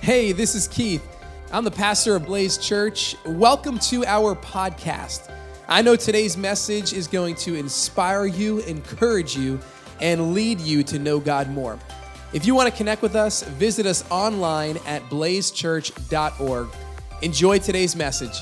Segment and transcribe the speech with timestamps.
[0.00, 1.06] Hey, this is Keith.
[1.52, 3.16] I'm the pastor of Blaze Church.
[3.26, 5.30] Welcome to our podcast.
[5.66, 9.58] I know today's message is going to inspire you, encourage you,
[10.00, 11.78] and lead you to know God more.
[12.32, 16.68] If you want to connect with us, visit us online at blazechurch.org.
[17.20, 18.40] Enjoy today's message.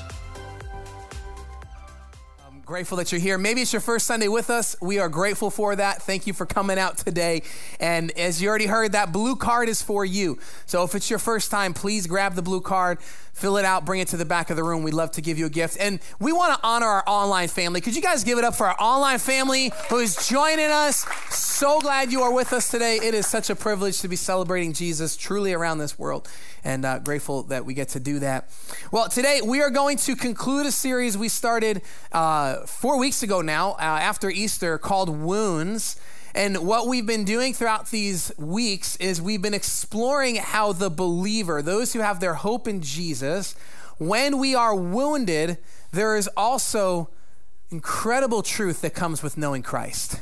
[2.77, 3.39] Grateful that you're here.
[3.39, 4.75] Maybe it's your first Sunday with us.
[4.83, 6.03] We are grateful for that.
[6.03, 7.41] Thank you for coming out today.
[7.79, 10.37] And as you already heard, that blue card is for you.
[10.67, 12.99] So if it's your first time, please grab the blue card
[13.37, 14.81] fill it out, bring it to the back of the room.
[14.81, 15.77] We'd love to give you a gift.
[15.79, 17.81] And we want to honor our online family.
[17.81, 21.05] Could you guys give it up for our online family who is joining us?
[21.29, 22.95] So glad you are with us today.
[22.95, 26.27] It is such a privilege to be celebrating Jesus truly around this world.
[26.67, 28.49] And uh, grateful that we get to do that.
[28.91, 31.81] Well, today we are going to conclude a series we started
[32.11, 35.97] uh, four weeks ago now, uh, after Easter, called Wounds.
[36.35, 41.61] And what we've been doing throughout these weeks is we've been exploring how the believer,
[41.61, 43.55] those who have their hope in Jesus,
[43.97, 45.59] when we are wounded,
[45.93, 47.09] there is also
[47.71, 50.19] incredible truth that comes with knowing Christ.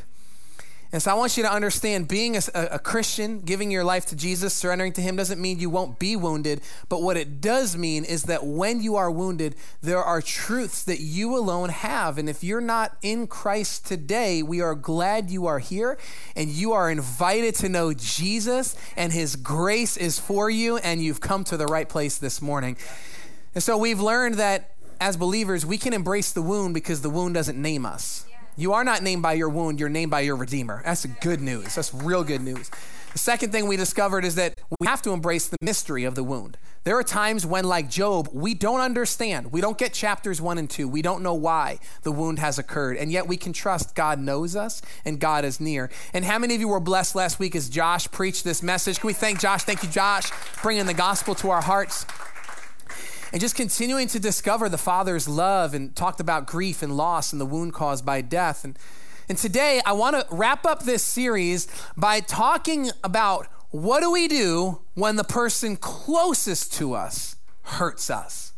[0.92, 4.16] And so I want you to understand being a, a, Christian, giving your life to
[4.16, 6.62] Jesus, surrendering to Him doesn't mean you won't be wounded.
[6.90, 11.00] But what it does mean is that when you are wounded, there are truths that
[11.00, 12.18] you alone have.
[12.18, 15.98] And if you're not in Christ today, we are glad you are here
[16.36, 21.22] and you are invited to know Jesus and His grace is for you and you've
[21.22, 22.78] come to the right place this morning.
[23.54, 27.34] And so we've learned that as believers, we can embrace the wound because the wound
[27.34, 28.26] doesn't name us.
[28.58, 30.82] You are not named by your wound, you're named by your Redeemer.
[30.86, 31.76] That's good news.
[31.76, 32.72] That's real good news.
[33.12, 36.24] The second thing we discovered is that we have to embrace the mystery of the
[36.24, 36.58] wound.
[36.86, 39.52] There are times when, like Job, we don't understand.
[39.52, 40.88] We don't get chapters one and two.
[40.88, 42.98] We don't know why the wound has occurred.
[42.98, 45.90] And yet we can trust God knows us and God is near.
[46.14, 49.00] And how many of you were blessed last week as Josh preached this message?
[49.00, 49.64] Can we thank Josh?
[49.64, 50.30] Thank you, Josh,
[50.62, 52.06] bringing the gospel to our hearts
[53.36, 57.42] and just continuing to discover the Father's love and talked about grief and loss and
[57.42, 58.64] the wound caused by death.
[58.64, 58.80] And,
[59.28, 64.30] and today I want to wrap up this series by talking about what do we
[64.30, 68.54] do when the person closest to us hurts us?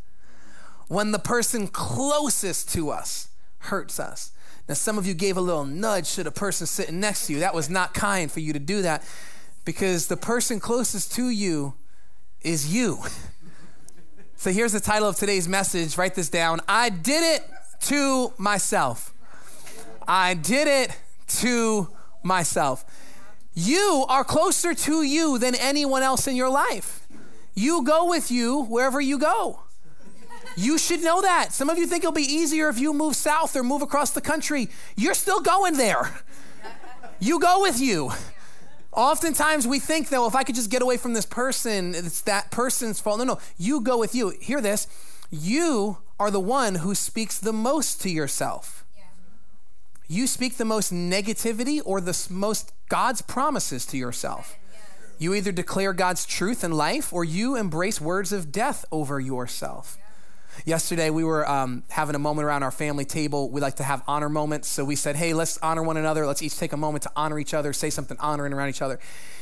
[0.89, 4.31] When the person closest to us hurts us.
[4.69, 7.39] Now, some of you gave a little nudge to the person sitting next to you.
[7.39, 9.03] That was not kind for you to do that
[9.65, 11.73] because the person closest to you
[12.43, 12.99] is you.
[14.39, 15.97] So here's the title of today's message.
[15.97, 16.61] Write this down.
[16.67, 17.43] I did it
[17.85, 19.11] to myself.
[20.07, 20.95] I did it
[21.39, 21.89] to
[22.21, 22.85] myself.
[23.55, 27.07] You are closer to you than anyone else in your life.
[27.55, 29.61] You go with you wherever you go.
[30.55, 31.51] You should know that.
[31.51, 34.21] Some of you think it'll be easier if you move south or move across the
[34.21, 34.69] country.
[34.95, 36.13] You're still going there.
[37.19, 38.11] You go with you.
[38.97, 42.21] Oftentimes we think that, well, if I could just get away from this person, it's
[42.21, 43.19] that person's fault.
[43.19, 44.29] No, no, you go with you.
[44.41, 44.87] Hear this.
[45.29, 48.83] You are the one who speaks the most to yourself.
[48.97, 49.03] Yeah.
[50.07, 54.55] You speak the most negativity or the most God's promises to yourself.
[55.19, 59.99] You either declare God's truth in life or you embrace words of death over yourself.
[60.65, 63.49] Yesterday, we were um, having a moment around our family table.
[63.49, 64.67] We like to have honor moments.
[64.67, 66.25] So we said, hey, let's honor one another.
[66.25, 68.99] Let's each take a moment to honor each other, say something honoring around each other.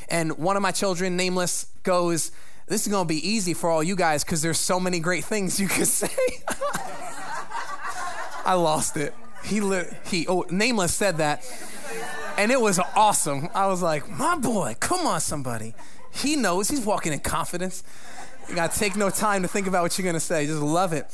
[0.09, 2.31] And one of my children, nameless, goes,
[2.67, 5.23] this is going to be easy for all you guys because there's so many great
[5.23, 6.09] things you could say.
[8.45, 9.13] I lost it.
[9.43, 11.43] He, li- he, oh, nameless said that.
[12.37, 13.49] And it was awesome.
[13.55, 15.73] I was like, my boy, come on, somebody.
[16.11, 16.69] He knows.
[16.69, 17.83] He's walking in confidence.
[18.49, 20.45] You got to take no time to think about what you're going to say.
[20.45, 21.07] Just love it.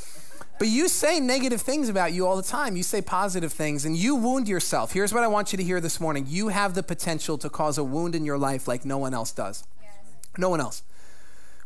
[0.59, 2.77] But you say negative things about you all the time.
[2.77, 4.91] You say positive things and you wound yourself.
[4.91, 7.79] Here's what I want you to hear this morning you have the potential to cause
[7.79, 9.63] a wound in your life like no one else does.
[9.81, 9.91] Yes.
[10.37, 10.83] No one else.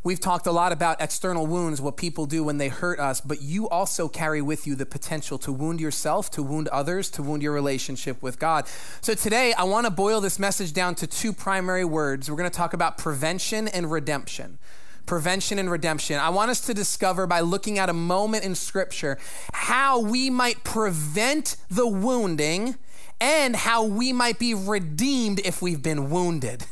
[0.01, 3.41] We've talked a lot about external wounds, what people do when they hurt us, but
[3.41, 7.41] you also carry with you the potential to wound yourself, to wound others, to wound
[7.41, 8.67] your relationship with God.
[9.01, 12.29] So today, I want to boil this message down to two primary words.
[12.29, 14.59] We're going to talk about prevention and redemption
[15.05, 16.19] prevention and redemption.
[16.19, 19.17] I want us to discover by looking at a moment in Scripture
[19.53, 22.75] how we might prevent the wounding
[23.19, 26.65] and how we might be redeemed if we've been wounded.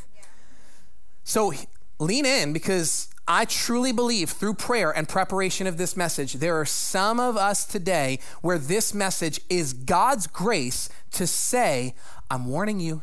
[1.24, 1.52] So
[1.98, 6.66] lean in because I truly believe through prayer and preparation of this message, there are
[6.66, 11.94] some of us today where this message is God's grace to say,
[12.30, 13.02] I'm warning you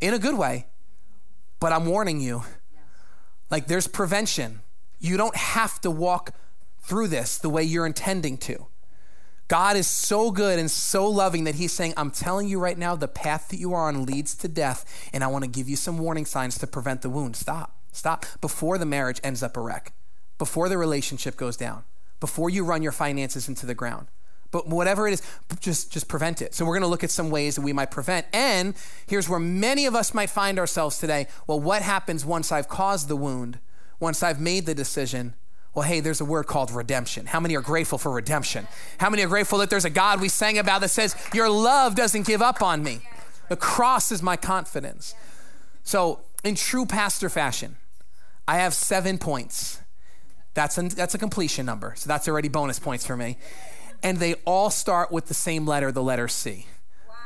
[0.00, 0.66] in a good way,
[1.58, 2.42] but I'm warning you
[3.54, 4.62] like there's prevention.
[4.98, 6.34] You don't have to walk
[6.80, 8.66] through this the way you're intending to.
[9.46, 12.96] God is so good and so loving that He's saying, I'm telling you right now,
[12.96, 15.76] the path that you are on leads to death, and I want to give you
[15.76, 17.36] some warning signs to prevent the wound.
[17.36, 17.76] Stop.
[17.92, 18.26] Stop.
[18.40, 19.92] Before the marriage ends up a wreck,
[20.36, 21.84] before the relationship goes down,
[22.18, 24.08] before you run your finances into the ground.
[24.54, 25.22] But whatever it is,
[25.58, 26.54] just, just prevent it.
[26.54, 28.24] So we're going to look at some ways that we might prevent.
[28.32, 28.74] And
[29.04, 31.26] here's where many of us might find ourselves today.
[31.48, 33.58] Well, what happens once I've caused the wound?
[33.98, 35.34] Once I've made the decision?
[35.74, 37.26] Well, hey, there's a word called redemption.
[37.26, 38.68] How many are grateful for redemption?
[38.98, 41.96] How many are grateful that there's a God we sang about that says, Your love
[41.96, 43.00] doesn't give up on me?
[43.48, 45.16] The cross is my confidence.
[45.82, 47.74] So, in true pastor fashion,
[48.46, 49.80] I have seven points.
[50.54, 51.94] That's, an, that's a completion number.
[51.96, 53.36] So, that's already bonus points for me.
[54.04, 56.66] And they all start with the same letter, the letter C.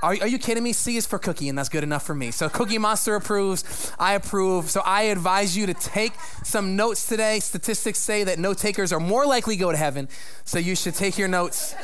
[0.01, 0.73] Are, are, you kidding me?
[0.73, 2.31] C is for cookie, and that's good enough for me.
[2.31, 3.93] So Cookie Monster approves.
[3.99, 4.71] I approve.
[4.71, 6.13] So I advise you to take
[6.45, 7.41] some notes today.
[7.41, 10.09] Statistics say that note takers are more likely to go to heaven.
[10.45, 11.75] So you should take your notes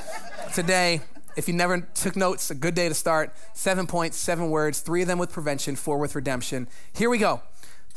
[0.54, 1.00] today.
[1.36, 3.34] If you never took notes, a good day to start.
[3.52, 6.68] Seven points, seven words, three of them with prevention, four with redemption.
[6.92, 7.42] Here we go.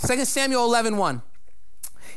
[0.03, 1.21] 2 Samuel 11 1.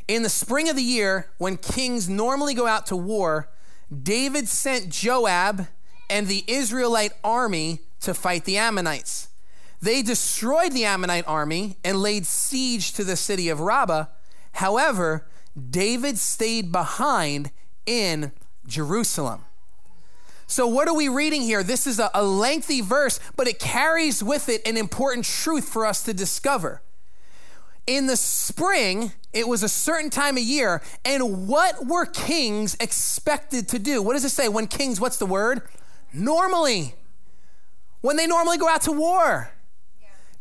[0.09, 3.51] In the spring of the year, when kings normally go out to war,
[3.91, 5.67] David sent Joab
[6.09, 9.29] and the Israelite army to fight the Ammonites.
[9.83, 14.07] They destroyed the Ammonite army and laid siege to the city of Rabbah.
[14.53, 15.27] However,
[15.71, 17.51] David stayed behind
[17.87, 18.33] in
[18.67, 19.45] Jerusalem.
[20.47, 21.63] So, what are we reading here?
[21.63, 25.87] This is a, a, lengthy verse, but it carries with it an important truth for
[25.87, 26.83] us to discover.
[27.87, 33.69] In the spring, it was a certain time of year, and what were kings expected
[33.69, 34.03] to do?
[34.03, 34.49] What does it say?
[34.49, 35.63] When kings, what's the word?
[36.13, 36.95] Normally
[38.01, 39.51] when they normally go out to war.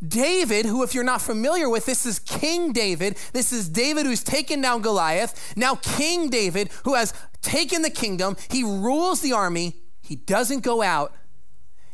[0.06, 3.18] David, who, if you're not familiar with, this is King David.
[3.34, 5.54] This is David who's taken down Goliath.
[5.58, 9.76] Now, King David, who has taken the kingdom, he rules the army.
[10.02, 11.14] He doesn't go out,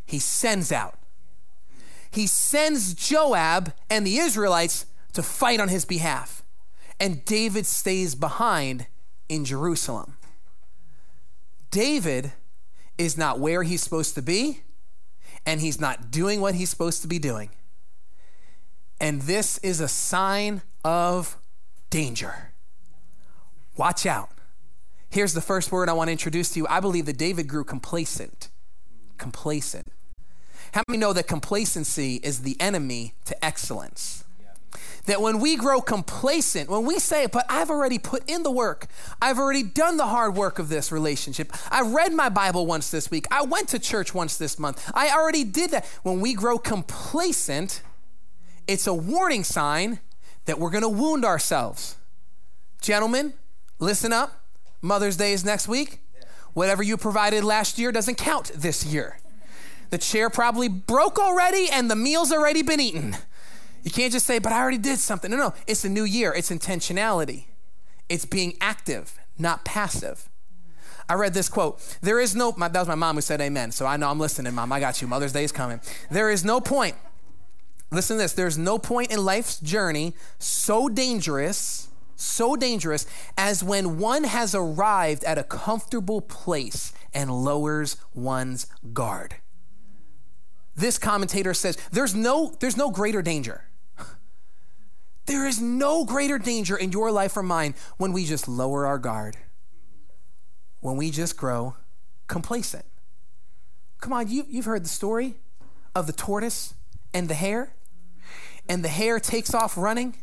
[0.06, 1.00] he sends out.
[2.12, 6.44] He sends Joab and the Israelites to fight on his behalf.
[7.00, 8.88] And David stays behind
[9.28, 10.18] in Jerusalem.
[11.72, 12.34] David
[12.98, 14.62] is not where he's supposed to be
[15.46, 17.50] and he's not doing what he's supposed to be doing.
[19.00, 21.38] And this is a sign of
[21.90, 22.54] danger.
[23.78, 24.30] Watch out.
[25.10, 26.68] Here's the first word I want to introduce to you.
[26.70, 28.50] I believe that David grew complacent.
[29.18, 29.88] Complacent.
[30.74, 34.25] How many know that complacency is the enemy to excellence?
[35.06, 38.88] That when we grow complacent, when we say, but I've already put in the work,
[39.22, 43.12] I've already done the hard work of this relationship, I read my Bible once this
[43.12, 45.86] week, I went to church once this month, I already did that.
[46.04, 47.82] When we grow complacent,
[48.68, 50.00] it's a warning sign
[50.46, 51.96] that we're gonna wound ourselves.
[52.82, 53.34] Gentlemen,
[53.80, 54.44] listen up.
[54.82, 56.02] Mother's Day is next week.
[56.54, 59.20] Whatever you provided last year doesn't count this year.
[59.90, 63.18] The chair probably broke already and the meal's already been eaten.
[63.86, 65.30] You can't just say, but I already did something.
[65.30, 66.34] No, no, it's a new year.
[66.34, 67.46] It's intentionality.
[68.10, 70.28] It's being active, not passive.
[71.08, 71.98] I read this quote.
[72.02, 73.72] There is no, that was my mom who said amen.
[73.72, 74.72] So I know I'm listening, mom.
[74.72, 75.08] I got you.
[75.08, 75.80] Mother's Day is coming.
[76.10, 76.96] There is no point,
[77.92, 83.06] listen to this, there's no point in life's journey so dangerous, so dangerous
[83.38, 89.36] as when one has arrived at a comfortable place and lowers one's guard.
[90.76, 93.65] This commentator says there's no, there's no greater danger
[95.26, 99.00] there is no greater danger in your life or mine when we just lower our
[99.00, 99.38] guard,
[100.82, 101.76] when we just grow
[102.28, 102.86] complacent.
[104.02, 105.36] Come on, you, you've heard the story
[105.96, 106.74] of the tortoise
[107.14, 107.74] and the hare.
[108.68, 110.16] And the hare takes off running,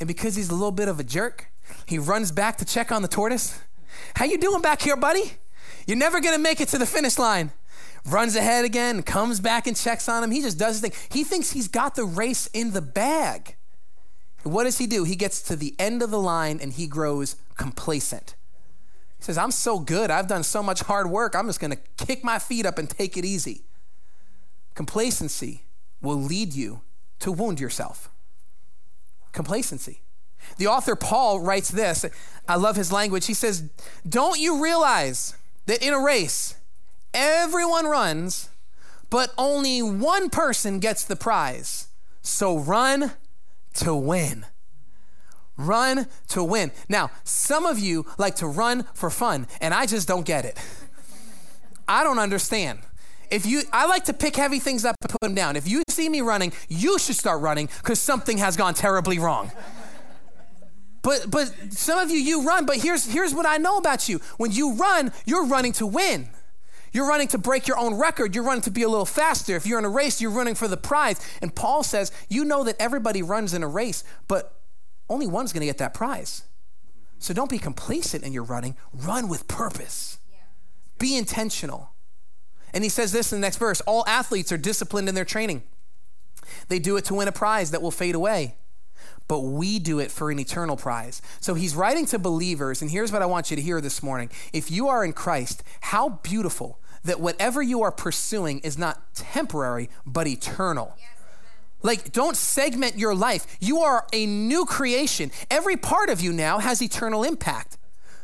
[0.00, 1.50] and because he's a little bit of a jerk,
[1.86, 3.60] he runs back to check on the tortoise.
[4.16, 5.34] How you doing back here, buddy?
[5.86, 7.52] You're never gonna make it to the finish line.
[8.06, 10.30] Runs ahead again, comes back and checks on him.
[10.30, 10.92] He just does his thing.
[11.10, 13.56] He thinks he's got the race in the bag.
[14.44, 15.04] What does he do?
[15.04, 18.34] He gets to the end of the line and he grows complacent.
[19.18, 20.10] He says, I'm so good.
[20.10, 21.34] I've done so much hard work.
[21.34, 23.62] I'm just going to kick my feet up and take it easy.
[24.74, 25.62] Complacency
[26.02, 26.82] will lead you
[27.20, 28.10] to wound yourself.
[29.32, 30.02] Complacency.
[30.58, 32.04] The author Paul writes this.
[32.46, 33.26] I love his language.
[33.26, 33.70] He says,
[34.06, 35.34] Don't you realize
[35.66, 36.56] that in a race,
[37.14, 38.50] everyone runs,
[39.08, 41.88] but only one person gets the prize?
[42.20, 43.12] So run
[43.74, 44.46] to win.
[45.56, 46.72] Run to win.
[46.88, 50.58] Now, some of you like to run for fun, and I just don't get it.
[51.86, 52.80] I don't understand.
[53.30, 55.56] If you, I like to pick heavy things up and put them down.
[55.56, 59.50] If you see me running, you should start running because something has gone terribly wrong.
[61.02, 64.20] But but some of you you run, but here's here's what I know about you.
[64.38, 66.30] When you run, you're running to win.
[66.94, 68.34] You're running to break your own record.
[68.34, 69.56] You're running to be a little faster.
[69.56, 71.20] If you're in a race, you're running for the prize.
[71.42, 74.60] And Paul says, You know that everybody runs in a race, but
[75.10, 76.44] only one's going to get that prize.
[77.18, 80.18] So don't be complacent in your running, run with purpose.
[80.98, 81.90] Be intentional.
[82.72, 85.64] And he says this in the next verse all athletes are disciplined in their training.
[86.68, 88.56] They do it to win a prize that will fade away,
[89.26, 91.22] but we do it for an eternal prize.
[91.40, 94.30] So he's writing to believers, and here's what I want you to hear this morning.
[94.52, 99.88] If you are in Christ, how beautiful that whatever you are pursuing is not temporary,
[100.06, 100.94] but eternal.
[100.98, 101.08] Yes.
[101.82, 103.58] Like, don't segment your life.
[103.60, 105.30] You are a new creation.
[105.50, 107.76] Every part of you now has eternal impact.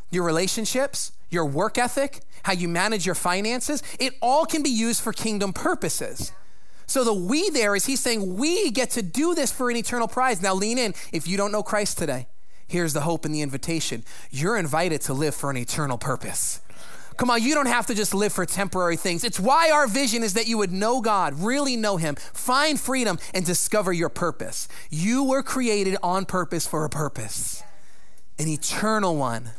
[0.09, 5.01] Your relationships, your work ethic, how you manage your finances, it all can be used
[5.01, 6.31] for kingdom purposes.
[6.87, 10.07] So the we there is he's saying we get to do this for an eternal
[10.07, 10.41] prize.
[10.41, 10.93] Now lean in.
[11.13, 12.27] If you don't know Christ today,
[12.67, 14.03] here's the hope and the invitation.
[14.31, 16.61] You're invited to live for an eternal purpose.
[17.21, 19.23] Come on, you don't have to just live for temporary things.
[19.23, 23.19] It's why our vision is that you would know God, really know Him, find freedom,
[23.31, 24.67] and discover your purpose.
[24.89, 27.61] You were created on purpose for a purpose,
[28.39, 29.51] an eternal one.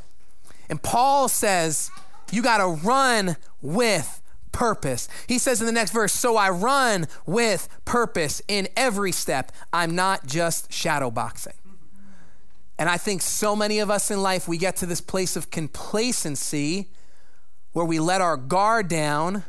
[0.69, 1.92] And Paul says,
[2.33, 5.09] you got to run with purpose.
[5.28, 9.52] He says in the next verse, So I run with purpose in every step.
[9.73, 11.54] I'm not just shadow boxing.
[12.76, 15.52] And I think so many of us in life, we get to this place of
[15.52, 16.88] complacency
[17.73, 19.45] where we let our guard down,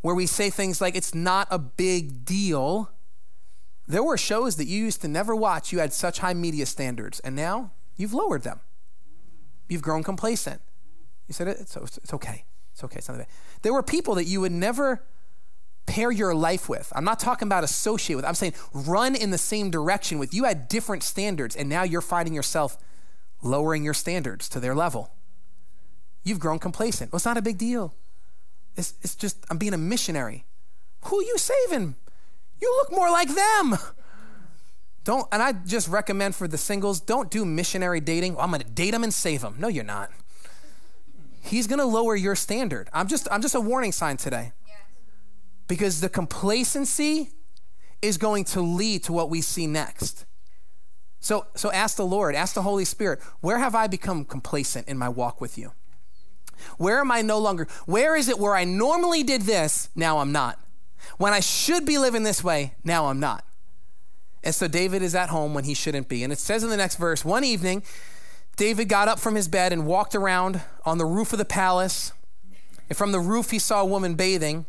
[0.00, 2.90] where we say things like, It's not a big deal.
[3.86, 5.72] There were shows that you used to never watch.
[5.72, 8.60] You had such high media standards, and now you've lowered them.
[9.68, 10.62] You've grown complacent.
[11.28, 12.44] You said, it's, it's okay.
[12.72, 12.98] It's okay.
[12.98, 13.26] It's not bad.
[13.62, 15.02] There were people that you would never
[15.86, 16.92] pair your life with.
[16.96, 18.24] I'm not talking about associate with.
[18.24, 20.34] I'm saying run in the same direction with.
[20.34, 22.76] You had different standards, and now you're finding yourself
[23.42, 25.12] lowering your standards to their level.
[26.24, 27.12] You've grown complacent.
[27.12, 27.94] Well, it's not a big deal.
[28.76, 30.46] It's, it's just, I'm being a missionary.
[31.04, 31.96] Who are you saving?
[32.60, 33.76] You look more like them.
[35.04, 38.34] Don't, and I just recommend for the singles, don't do missionary dating.
[38.34, 39.56] Well, I'm gonna date them and save them.
[39.58, 40.10] No, you're not.
[41.42, 42.88] He's gonna lower your standard.
[42.92, 44.52] I'm just, I'm just a warning sign today.
[45.68, 47.30] Because the complacency
[48.00, 50.24] is going to lead to what we see next.
[51.20, 54.98] So, so ask the Lord, ask the Holy Spirit, where have I become complacent in
[54.98, 55.72] my walk with you?
[56.78, 57.66] Where am I no longer?
[57.86, 60.58] Where is it where I normally did this, now I'm not?
[61.18, 63.44] When I should be living this way, now I'm not.
[64.42, 66.22] And so David is at home when he shouldn't be.
[66.22, 67.82] And it says in the next verse one evening,
[68.56, 72.12] David got up from his bed and walked around on the roof of the palace.
[72.88, 74.66] And from the roof, he saw a woman bathing.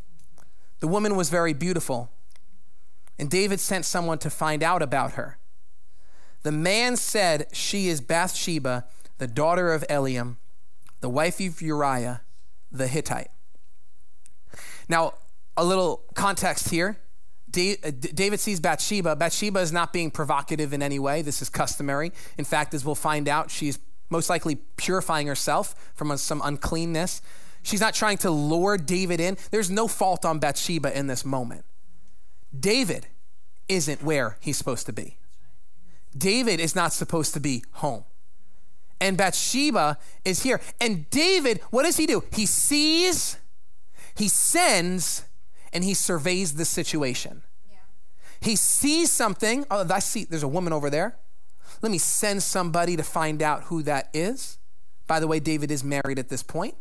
[0.80, 2.10] The woman was very beautiful.
[3.20, 5.38] And David sent someone to find out about her.
[6.44, 8.86] The man said, She is Bathsheba,
[9.18, 10.38] the daughter of Eliam,
[11.06, 12.22] the wife of Uriah
[12.72, 13.30] the Hittite.
[14.90, 15.14] Now,
[15.56, 16.98] a little context here.
[17.56, 19.16] Uh, David sees Bathsheba.
[19.16, 21.22] Bathsheba is not being provocative in any way.
[21.22, 22.12] This is customary.
[22.40, 23.78] In fact, as we'll find out, she's
[24.10, 27.22] most likely purifying herself from some uncleanness.
[27.62, 29.38] She's not trying to lure David in.
[29.52, 31.66] There's no fault on Bathsheba in this moment.
[32.60, 33.06] David
[33.70, 35.20] isn't where he's supposed to be.
[36.18, 38.06] David is not supposed to be home.
[39.00, 40.62] And Bathsheba is here.
[40.80, 42.24] And David, what does he do?
[42.32, 43.38] He sees,
[44.16, 45.26] he sends,
[45.74, 47.44] and he surveys the situation.
[47.70, 47.78] Yeah.
[48.40, 49.66] He sees something.
[49.70, 51.18] Oh, I see there's a woman over there.
[51.82, 54.58] Let me send somebody to find out who that is.
[55.08, 56.76] By the way, David is married at this point.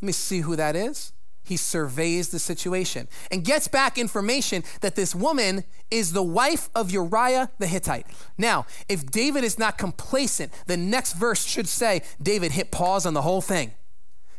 [0.00, 1.12] Let me see who that is.
[1.44, 6.90] He surveys the situation and gets back information that this woman is the wife of
[6.90, 8.06] Uriah the Hittite.
[8.38, 13.14] Now, if David is not complacent, the next verse should say David hit pause on
[13.14, 13.72] the whole thing.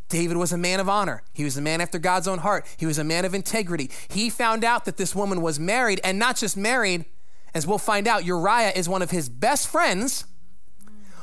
[0.10, 1.24] David was a man of honor.
[1.34, 2.68] He was a man after God's own heart.
[2.78, 3.90] He was a man of integrity.
[4.10, 7.06] He found out that this woman was married, and not just married,
[7.54, 10.26] as we'll find out, Uriah is one of his best friends,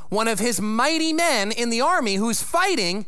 [0.09, 3.05] one of his mighty men in the army who's fighting,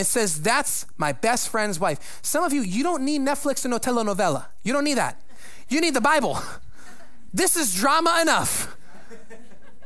[0.00, 2.20] and says, That's my best friend's wife.
[2.22, 4.46] Some of you, you don't need Netflix and no telenovela.
[4.62, 5.20] You don't need that.
[5.68, 6.38] You need the Bible.
[7.32, 8.76] This is drama enough.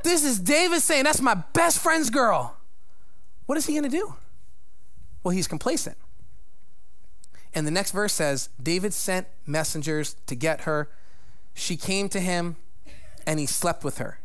[0.02, 2.56] This is David saying, That's my best friend's girl.
[3.44, 4.14] What is he going to do?
[5.22, 5.98] Well, he's complacent.
[7.54, 10.88] And the next verse says David sent messengers to get her.
[11.52, 12.56] She came to him,
[13.26, 14.20] and he slept with her.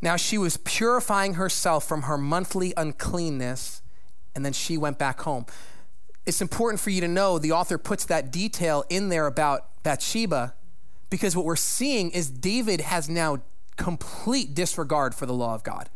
[0.00, 3.82] Now she was purifying herself from her monthly uncleanness,
[4.34, 5.46] and then she went back home.
[6.26, 10.54] It's important for you to know the author puts that detail in there about Bathsheba
[11.10, 13.42] because what we're seeing is David has now
[13.76, 15.90] complete disregard for the law of God.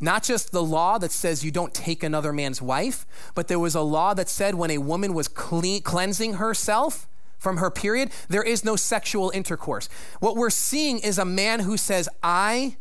[0.00, 3.74] Not just the law that says you don't take another man's wife, but there was
[3.74, 7.06] a law that said when a woman was clean, cleansing herself
[7.38, 9.88] from her period, there is no sexual intercourse.
[10.18, 12.76] What we're seeing is a man who says, I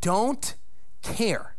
[0.00, 0.54] don't
[1.02, 1.54] care.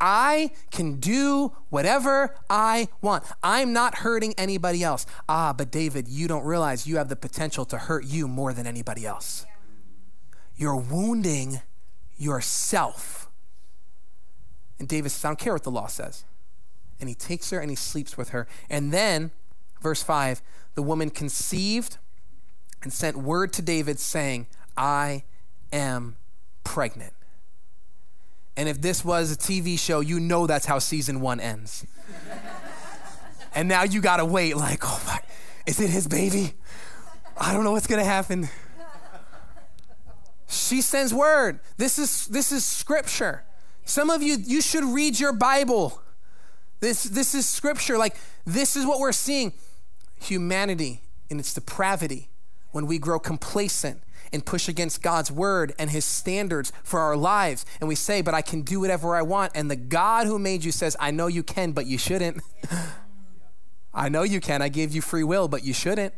[0.00, 3.24] I can do whatever I want.
[3.42, 5.06] I'm not hurting anybody else.
[5.28, 8.66] Ah, but David, you don't realize you have the potential to hurt you more than
[8.66, 9.46] anybody else.
[10.56, 11.62] You're wounding
[12.16, 13.28] yourself.
[14.78, 16.24] And David says, I don't care what the law says.
[17.00, 18.46] And he takes her and he sleeps with her.
[18.68, 19.30] And then,
[19.80, 20.42] verse 5,
[20.74, 21.98] the woman conceived
[22.82, 24.46] and sent word to David saying,
[24.76, 25.24] I
[25.72, 26.16] am
[26.62, 27.13] pregnant.
[28.56, 31.86] And if this was a TV show, you know that's how season one ends.
[33.54, 35.20] and now you gotta wait, like, oh my,
[35.66, 36.54] is it his baby?
[37.36, 38.48] I don't know what's gonna happen.
[40.46, 41.58] She sends word.
[41.78, 43.44] This is this is scripture.
[43.84, 46.00] Some of you, you should read your Bible.
[46.80, 47.98] This, this is scripture.
[47.98, 49.52] Like, this is what we're seeing.
[50.20, 52.28] Humanity in its depravity
[52.72, 54.02] when we grow complacent
[54.32, 57.64] and push against God's word and his standards for our lives.
[57.80, 59.52] And we say, but I can do whatever I want.
[59.54, 62.42] And the God who made you says, I know you can, but you shouldn't.
[63.94, 64.60] I know you can.
[64.60, 66.14] I gave you free will, but you shouldn't.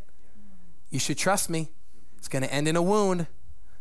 [0.91, 1.71] You should trust me.
[2.17, 3.27] It's going to end in a wound.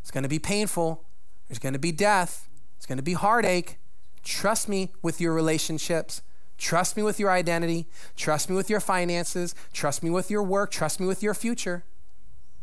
[0.02, 1.06] It's going to be painful.
[1.48, 2.50] There's going to be death.
[2.78, 3.78] It's going to be heartache.
[4.24, 6.22] Trust me with your relationships.
[6.58, 7.88] Trust me with your identity.
[8.16, 9.56] Trust me with your finances.
[9.74, 10.72] Trust me with your work.
[10.72, 11.84] Trust me with your future.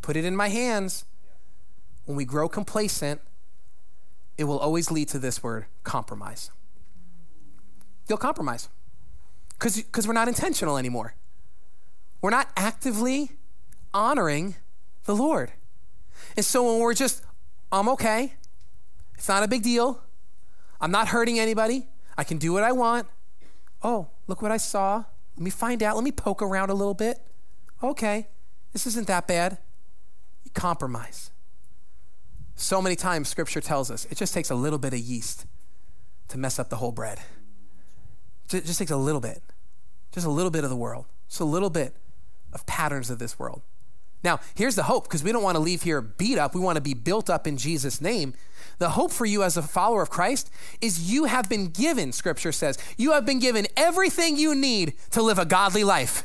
[0.02, 1.04] Put it in my hands
[2.04, 3.20] when we grow complacent,
[4.36, 6.50] it will always lead to this word compromise.
[8.08, 8.68] You'll compromise
[9.58, 11.14] because we're not intentional anymore.
[12.20, 13.32] We're not actively
[13.94, 14.56] honoring
[15.04, 15.52] the Lord.
[16.36, 17.22] And so when we're just,
[17.70, 18.34] I'm okay,
[19.14, 20.02] it's not a big deal,
[20.80, 23.06] I'm not hurting anybody, I can do what I want.
[23.82, 25.04] Oh, look what I saw.
[25.36, 25.96] Let me find out.
[25.96, 27.18] Let me poke around a little bit.
[27.82, 28.28] Okay,
[28.72, 29.58] this isn't that bad.
[30.44, 31.30] You compromise.
[32.54, 35.46] So many times scripture tells us it just takes a little bit of yeast
[36.28, 37.20] to mess up the whole bread.
[38.52, 39.42] It just takes a little bit,
[40.12, 41.94] just a little bit of the world, just a little bit
[42.52, 43.62] of patterns of this world.
[44.24, 46.54] Now, here's the hope because we don't want to leave here beat up.
[46.54, 48.34] We want to be built up in Jesus' name.
[48.78, 52.52] The hope for you as a follower of Christ is you have been given, scripture
[52.52, 56.24] says, you have been given everything you need to live a godly life.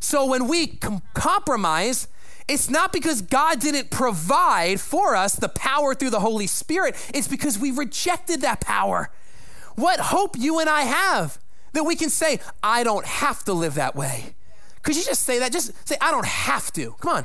[0.00, 2.08] So when we com- compromise,
[2.48, 7.28] it's not because God didn't provide for us the power through the Holy Spirit, it's
[7.28, 9.10] because we rejected that power.
[9.76, 11.38] What hope you and I have
[11.72, 14.34] that we can say, I don't have to live that way.
[14.82, 15.52] Could you just say that?
[15.52, 16.92] Just say, I don't have to.
[17.00, 17.24] Come on.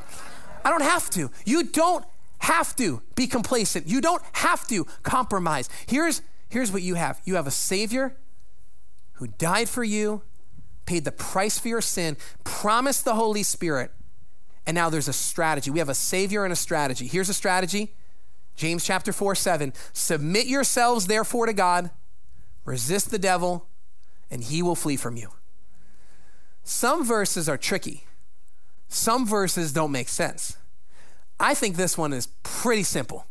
[0.65, 1.31] I don't have to.
[1.45, 2.05] You don't
[2.39, 3.87] have to be complacent.
[3.87, 5.69] You don't have to compromise.
[5.87, 8.17] Here's, here's what you have you have a Savior
[9.13, 10.21] who died for you,
[10.85, 13.91] paid the price for your sin, promised the Holy Spirit,
[14.65, 15.71] and now there's a strategy.
[15.71, 17.07] We have a Savior and a strategy.
[17.07, 17.93] Here's a strategy
[18.55, 19.73] James chapter 4, 7.
[19.93, 21.89] Submit yourselves, therefore, to God,
[22.65, 23.67] resist the devil,
[24.29, 25.29] and he will flee from you.
[26.63, 28.05] Some verses are tricky,
[28.87, 30.57] some verses don't make sense.
[31.39, 33.25] I think this one is pretty simple.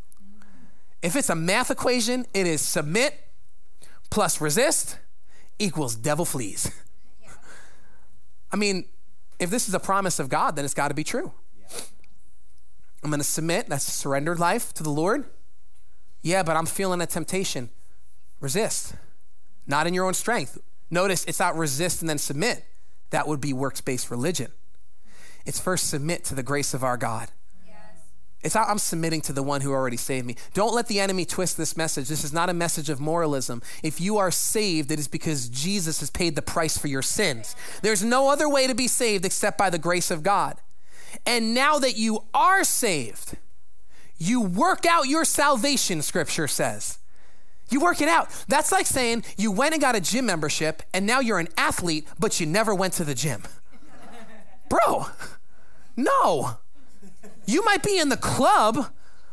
[1.03, 3.15] If it's a math equation, it is submit
[4.11, 4.99] plus resist
[5.59, 6.71] equals devil flees.
[8.53, 8.85] I mean,
[9.43, 11.33] if this is a promise of God, then it's got to be true.
[13.03, 13.69] I'm going to submit.
[13.69, 15.25] That's a surrendered life to the Lord.
[16.23, 17.71] Yeah, but I'm feeling a temptation.
[18.41, 18.95] Resist.
[19.67, 20.59] Not in your own strength.
[20.91, 22.65] Notice it's not resist and then submit.
[23.11, 24.53] That would be works based religion.
[25.45, 27.31] It's first submit to the grace of our God.
[28.43, 30.37] It's I'm submitting to the one who already saved me.
[30.53, 32.09] Don't let the enemy twist this message.
[32.09, 33.63] This is not a message of moralism.
[33.83, 37.55] If you are saved, it is because Jesus has paid the price for your sins.
[37.83, 40.57] There's no other way to be saved except by the grace of God.
[41.25, 43.37] And now that you are saved,
[44.19, 46.99] you work out your salvation, scripture says.
[47.71, 48.29] You work it out.
[48.49, 52.07] That's like saying you went and got a gym membership and now you're an athlete,
[52.19, 53.43] but you never went to the gym.
[54.69, 55.07] Bro,
[55.97, 56.59] no.
[57.47, 58.93] You might be in the club,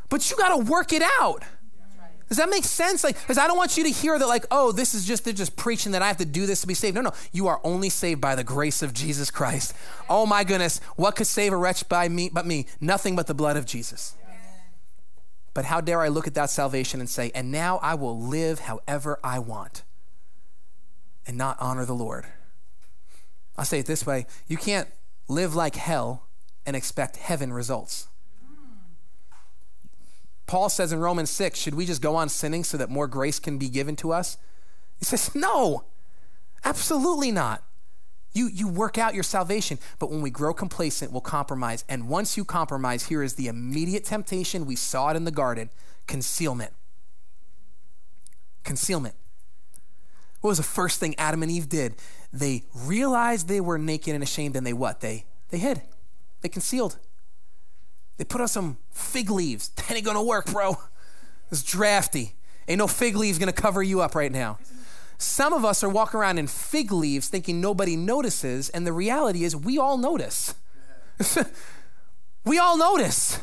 [0.10, 1.44] but you got to work it out.
[2.30, 3.04] Does that make sense?
[3.04, 5.34] Like, because I don't want you to hear that, like, oh, this is just, they're
[5.34, 6.96] just preaching that I have to do this to be saved.
[6.96, 7.12] No, no.
[7.32, 9.74] You are only saved by the grace of Jesus Christ.
[10.08, 10.80] Oh my goodness.
[10.96, 12.68] What could save a wretch by me but me?
[12.80, 14.16] Nothing but the blood of Jesus.
[15.56, 18.60] But how dare I look at that salvation and say, and now I will live
[18.60, 19.84] however I want
[21.26, 22.28] and not honor the Lord?
[23.58, 24.88] I'll say it this way you can't
[25.28, 26.29] live like hell
[26.66, 28.08] and expect heaven results.
[30.48, 33.40] Paul says in Romans 6, should we just go on sinning so that more grace
[33.40, 34.38] can be given to us?
[34.98, 35.84] He says, no,
[36.66, 37.64] absolutely not.
[38.34, 41.84] You, you work out your salvation, but when we grow complacent, we'll compromise.
[41.88, 44.66] And once you compromise, here is the immediate temptation.
[44.66, 45.70] We saw it in the garden
[46.08, 46.74] concealment.
[48.64, 49.16] Concealment.
[50.42, 51.96] What was the first thing Adam and Eve did?
[52.32, 55.02] They realized they were naked and ashamed, and they what?
[55.02, 55.82] They they hid.
[56.42, 56.98] They concealed.
[58.18, 59.70] They put on some fig leaves.
[59.76, 60.78] That ain't gonna work, bro.
[61.52, 62.36] It's drafty.
[62.68, 64.60] Ain't no fig leaves gonna cover you up right now.
[65.18, 69.44] Some of us are walking around in fig leaves thinking nobody notices, and the reality
[69.44, 70.54] is we all notice.
[72.46, 73.40] we all notice.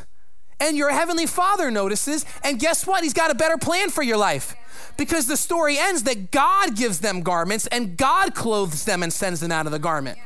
[0.59, 3.03] And your heavenly father notices, and guess what?
[3.03, 4.55] He's got a better plan for your life.
[4.97, 9.39] Because the story ends that God gives them garments and God clothes them and sends
[9.39, 10.17] them out of the garment.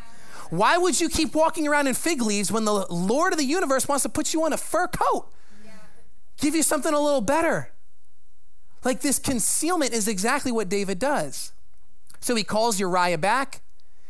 [0.52, 3.88] Why would you keep walking around in fig leaves when the Lord of the universe
[3.88, 5.32] wants to put you on a fur coat?
[6.38, 7.72] Give you something a little better.
[8.84, 11.54] Like this concealment is exactly what David does.
[12.20, 13.62] So he calls Uriah back.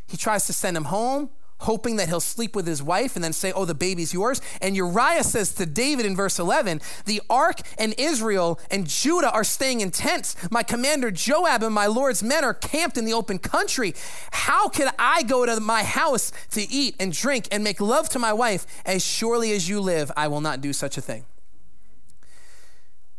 [0.07, 1.29] He tries to send him home
[1.61, 4.41] hoping that he'll sleep with his wife and then say, Oh, the baby's yours.
[4.61, 9.43] And Uriah says to David in verse 11, The ark and Israel and Judah are
[9.43, 10.35] staying in tents.
[10.51, 13.93] My commander Joab and my Lord's men are camped in the open country.
[14.31, 18.19] How can I go to my house to eat and drink and make love to
[18.19, 18.65] my wife?
[18.85, 21.25] As surely as you live, I will not do such a thing.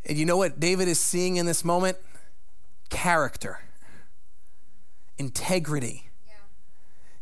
[0.04, 1.96] And you know what David is seeing in this moment?
[2.90, 3.60] Character,
[5.16, 6.11] integrity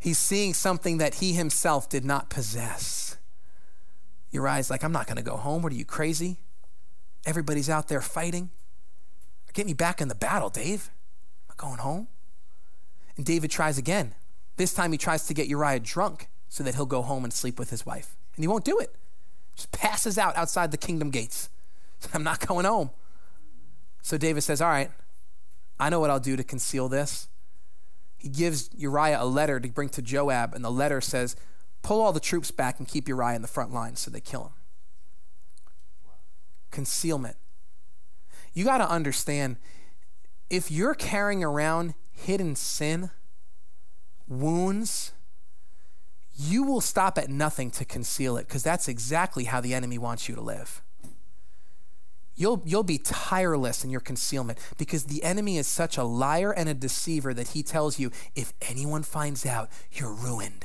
[0.00, 3.18] He's seeing something that he himself did not possess.
[4.30, 5.62] Uriah's like, I'm not going to go home.
[5.62, 6.38] What are you, crazy?
[7.26, 8.50] Everybody's out there fighting.
[9.52, 10.90] Get me back in the battle, Dave.
[11.50, 12.08] I'm going home.
[13.16, 14.14] And David tries again.
[14.56, 17.58] This time he tries to get Uriah drunk so that he'll go home and sleep
[17.58, 18.16] with his wife.
[18.36, 18.94] And he won't do it.
[19.54, 21.50] Just passes out outside the kingdom gates.
[22.14, 22.90] I'm not going home.
[24.00, 24.90] So David says, All right,
[25.78, 27.28] I know what I'll do to conceal this
[28.20, 31.37] he gives Uriah a letter to bring to Joab, and the letter says,
[31.83, 34.44] Pull all the troops back and keep Uriah in the front line so they kill
[34.44, 34.52] him.
[36.70, 37.37] Concealment.
[38.52, 39.56] You got to understand
[40.50, 43.11] if you're carrying around hidden sin,
[44.28, 45.12] wounds,
[46.35, 50.28] you will stop at nothing to conceal it because that's exactly how the enemy wants
[50.28, 50.83] you to live.
[52.40, 56.70] You'll, you'll be tireless in your concealment because the enemy is such a liar and
[56.70, 60.64] a deceiver that he tells you if anyone finds out, you're ruined.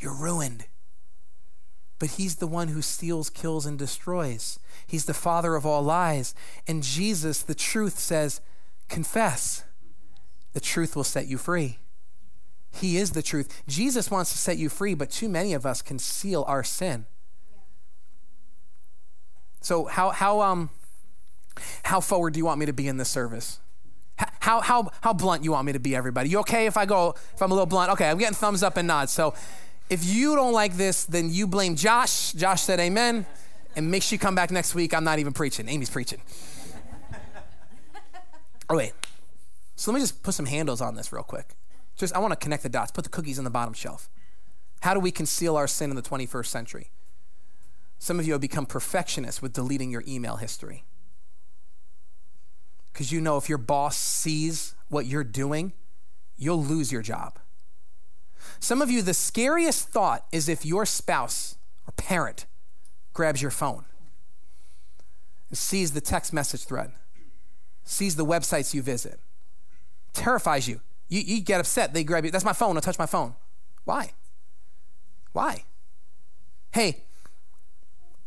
[0.00, 0.64] You're ruined.
[2.00, 4.58] But he's the one who steals, kills, and destroys.
[4.88, 6.34] He's the father of all lies.
[6.66, 8.40] And Jesus, the truth, says,
[8.88, 9.62] confess.
[10.52, 11.78] The truth will set you free.
[12.72, 13.62] He is the truth.
[13.68, 17.06] Jesus wants to set you free, but too many of us conceal our sin.
[19.60, 20.70] So how how um
[21.84, 23.60] how forward do you want me to be in this service?
[24.40, 26.28] How how how blunt you want me to be, everybody?
[26.28, 27.92] You okay if I go if I'm a little blunt?
[27.92, 29.12] Okay, I'm getting thumbs up and nods.
[29.12, 29.34] So
[29.88, 32.32] if you don't like this, then you blame Josh.
[32.32, 33.26] Josh said amen.
[33.76, 34.92] And make sure you come back next week.
[34.92, 35.68] I'm not even preaching.
[35.68, 36.20] Amy's preaching.
[38.68, 38.92] oh wait.
[39.76, 41.56] So let me just put some handles on this real quick.
[41.96, 42.90] Just I want to connect the dots.
[42.90, 44.10] Put the cookies on the bottom shelf.
[44.80, 46.90] How do we conceal our sin in the 21st century?
[48.00, 50.84] Some of you have become perfectionists with deleting your email history.
[52.90, 55.74] Because you know if your boss sees what you're doing,
[56.38, 57.38] you'll lose your job.
[58.58, 62.46] Some of you, the scariest thought is if your spouse or parent
[63.12, 63.84] grabs your phone
[65.50, 66.92] and sees the text message thread,
[67.84, 69.20] sees the websites you visit,
[70.14, 70.80] terrifies you.
[71.10, 72.30] You, you get upset, they grab you.
[72.30, 73.34] That's my phone, I'll touch my phone.
[73.84, 74.12] Why?
[75.34, 75.64] Why?
[76.72, 77.04] Hey,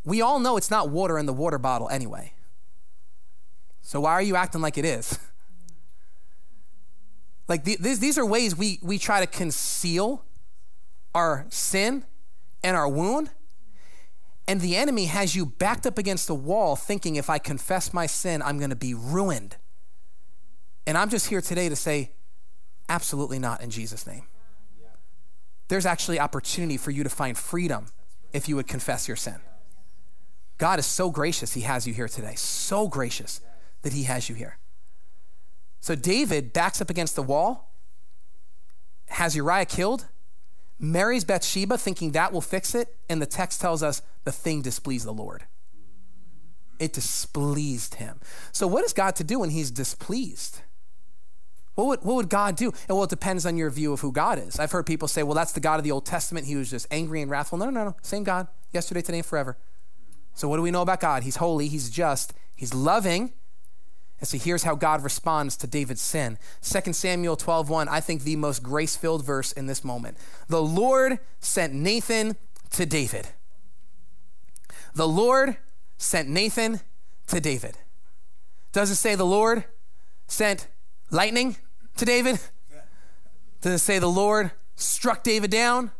[0.05, 2.33] we all know it's not water in the water bottle anyway.
[3.81, 5.19] So why are you acting like it is?
[7.47, 10.23] like the, these, these are ways we, we try to conceal
[11.13, 12.05] our sin
[12.63, 13.29] and our wound.
[14.47, 18.05] And the enemy has you backed up against the wall thinking if I confess my
[18.07, 19.57] sin, I'm going to be ruined.
[20.85, 22.11] And I'm just here today to say,
[22.89, 24.23] absolutely not in Jesus' name.
[25.69, 27.87] There's actually opportunity for you to find freedom
[28.33, 29.39] if you would confess your sin.
[30.63, 32.35] God is so gracious, He has you here today.
[32.35, 33.41] So gracious
[33.81, 34.59] that He has you here.
[35.81, 37.75] So David backs up against the wall,
[39.09, 40.07] has Uriah killed,
[40.79, 45.05] marries Bathsheba, thinking that will fix it, and the text tells us the thing displeased
[45.05, 45.43] the Lord.
[46.79, 48.21] It displeased him.
[48.53, 50.61] So, what is God to do when he's displeased?
[51.75, 52.67] What would, what would God do?
[52.87, 54.59] And well, it depends on your view of who God is.
[54.59, 56.47] I've heard people say, well, that's the God of the Old Testament.
[56.47, 57.57] He was just angry and wrathful.
[57.57, 57.95] No, no, no.
[58.01, 59.57] Same God, yesterday, today, and forever.
[60.33, 61.23] So, what do we know about God?
[61.23, 63.33] He's holy, He's just, He's loving.
[64.19, 66.37] And so here's how God responds to David's sin.
[66.61, 70.17] 2 Samuel 12:1, I think the most grace-filled verse in this moment.
[70.47, 72.37] The Lord sent Nathan
[72.71, 73.27] to David.
[74.95, 75.57] The Lord
[75.97, 76.79] sent Nathan
[77.27, 77.77] to David.
[78.71, 79.65] Does it say the Lord
[80.27, 80.67] sent
[81.11, 81.57] lightning
[81.97, 82.39] to David?
[83.59, 85.91] Does it say the Lord struck David down?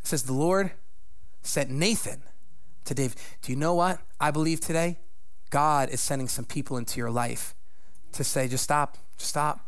[0.00, 0.70] It says the Lord
[1.42, 2.22] sent Nathan
[2.84, 3.16] to David.
[3.42, 4.98] Do you know what I believe today?
[5.50, 7.54] God is sending some people into your life
[8.12, 9.60] to say, just stop, just stop.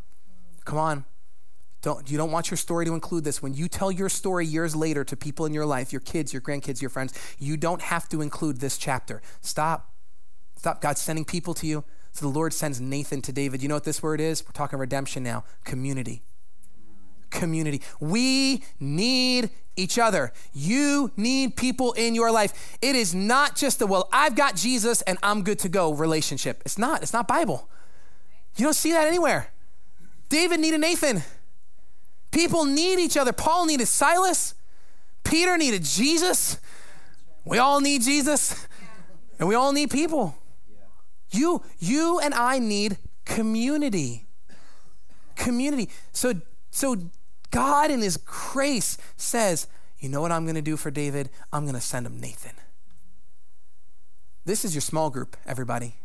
[0.65, 1.05] Come on.
[1.83, 3.41] Don't, you don't want your story to include this.
[3.41, 6.43] When you tell your story years later to people in your life, your kids, your
[6.43, 9.23] grandkids, your friends, you don't have to include this chapter.
[9.41, 9.93] Stop.
[10.57, 10.81] Stop.
[10.81, 11.85] God's sending people to you.
[12.11, 13.63] So the Lord sends Nathan to David.
[13.63, 14.43] You know what this word is?
[14.45, 15.45] We're talking redemption now.
[15.65, 16.23] Community.
[17.37, 17.83] Community.
[18.01, 20.33] We need each other.
[20.55, 22.79] You need people in your life.
[22.81, 26.63] It is not just the, well, I've got Jesus and I'm good to go relationship.
[26.65, 27.03] It's not.
[27.03, 27.69] It's not Bible.
[28.57, 29.49] You don't see that anywhere.
[30.31, 31.23] David needed Nathan.
[32.31, 33.33] People need each other.
[33.33, 34.55] Paul needed Silas.
[35.25, 36.59] Peter needed Jesus.
[37.45, 38.67] We all need Jesus.
[39.39, 40.37] And we all need people.
[41.31, 42.97] You, you and I need
[43.27, 44.27] community.
[45.37, 45.91] Community.
[46.13, 46.35] So,
[46.71, 46.97] so
[47.51, 49.67] God in his grace says,
[49.99, 51.31] you know what I'm going to do for David?
[51.53, 52.53] I'm going to send him Nathan.
[54.45, 55.97] This is your small group, everybody.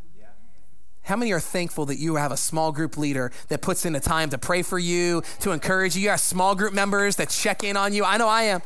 [1.04, 4.00] How many are thankful that you have a small group leader that puts in the
[4.00, 6.04] time to pray for you, to encourage you?
[6.04, 8.06] You have small group members that check in on you.
[8.06, 8.62] I know I am.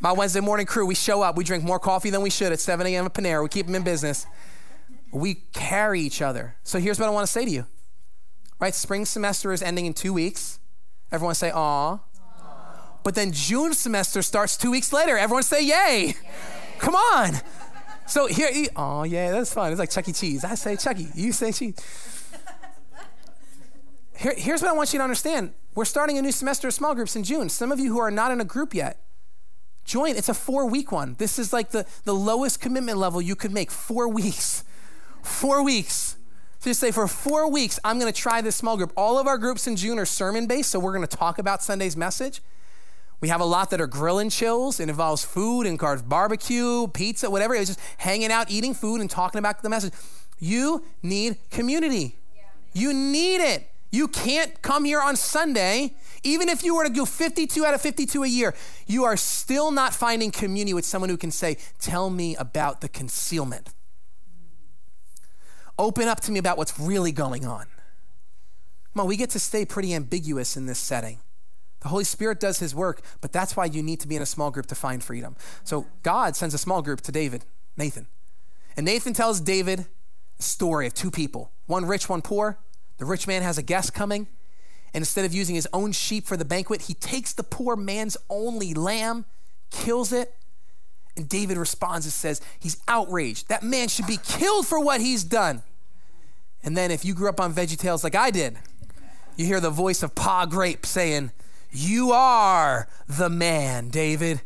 [0.00, 1.36] My Wednesday morning crew, we show up.
[1.36, 3.04] We drink more coffee than we should at 7 a.m.
[3.04, 3.42] at Panera.
[3.42, 4.26] We keep them in business.
[5.12, 6.56] We carry each other.
[6.64, 7.66] So here's what I want to say to you.
[8.58, 8.74] Right?
[8.74, 10.58] Spring semester is ending in two weeks.
[11.12, 11.98] Everyone say, aw.
[13.04, 15.18] But then June semester starts two weeks later.
[15.18, 16.06] Everyone say, yay.
[16.06, 16.14] yay.
[16.78, 17.34] Come on.
[18.06, 19.72] So here, oh yeah, that's fun.
[19.72, 20.12] It's like Chuck E.
[20.12, 20.44] Cheese.
[20.44, 21.76] I say Chucky, you say cheese.
[24.16, 25.52] Here, here's what I want you to understand.
[25.74, 27.48] We're starting a new semester of small groups in June.
[27.48, 29.00] Some of you who are not in a group yet,
[29.84, 30.16] join.
[30.16, 31.14] It's a four week one.
[31.18, 33.70] This is like the, the lowest commitment level you could make.
[33.70, 34.64] Four weeks.
[35.22, 36.16] Four weeks.
[36.62, 38.92] So just say, for four weeks, I'm going to try this small group.
[38.96, 41.60] All of our groups in June are sermon based, so we're going to talk about
[41.60, 42.40] Sunday's message.
[43.20, 44.78] We have a lot that are grill and chills.
[44.78, 47.56] It involves food and cars, barbecue, pizza, whatever.
[47.56, 49.92] It's just hanging out, eating food, and talking about the message.
[50.38, 52.14] You need community.
[52.36, 52.42] Yeah.
[52.74, 53.68] You need it.
[53.90, 55.96] You can't come here on Sunday.
[56.22, 58.54] Even if you were to do 52 out of 52 a year,
[58.86, 62.88] you are still not finding community with someone who can say, Tell me about the
[62.88, 63.70] concealment.
[65.78, 67.66] Open up to me about what's really going on.
[68.92, 71.20] Come on, we get to stay pretty ambiguous in this setting.
[71.80, 74.26] The Holy Spirit does his work, but that's why you need to be in a
[74.26, 75.34] small group to find freedom.
[75.64, 77.44] So God sends a small group to David,
[77.76, 78.06] Nathan.
[78.76, 79.86] And Nathan tells David
[80.38, 82.58] a story of two people one rich, one poor.
[82.98, 84.28] The rich man has a guest coming,
[84.94, 88.16] and instead of using his own sheep for the banquet, he takes the poor man's
[88.28, 89.24] only lamb,
[89.70, 90.34] kills it,
[91.16, 93.48] and David responds and says, He's outraged.
[93.48, 95.62] That man should be killed for what he's done.
[96.62, 98.56] And then, if you grew up on Veggie Tales like I did,
[99.36, 101.32] you hear the voice of Pa Grape saying,
[101.72, 104.42] you are the man, David.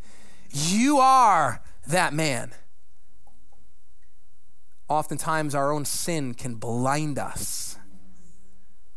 [0.50, 2.52] You are that man.
[4.88, 7.76] Oftentimes, our own sin can blind us.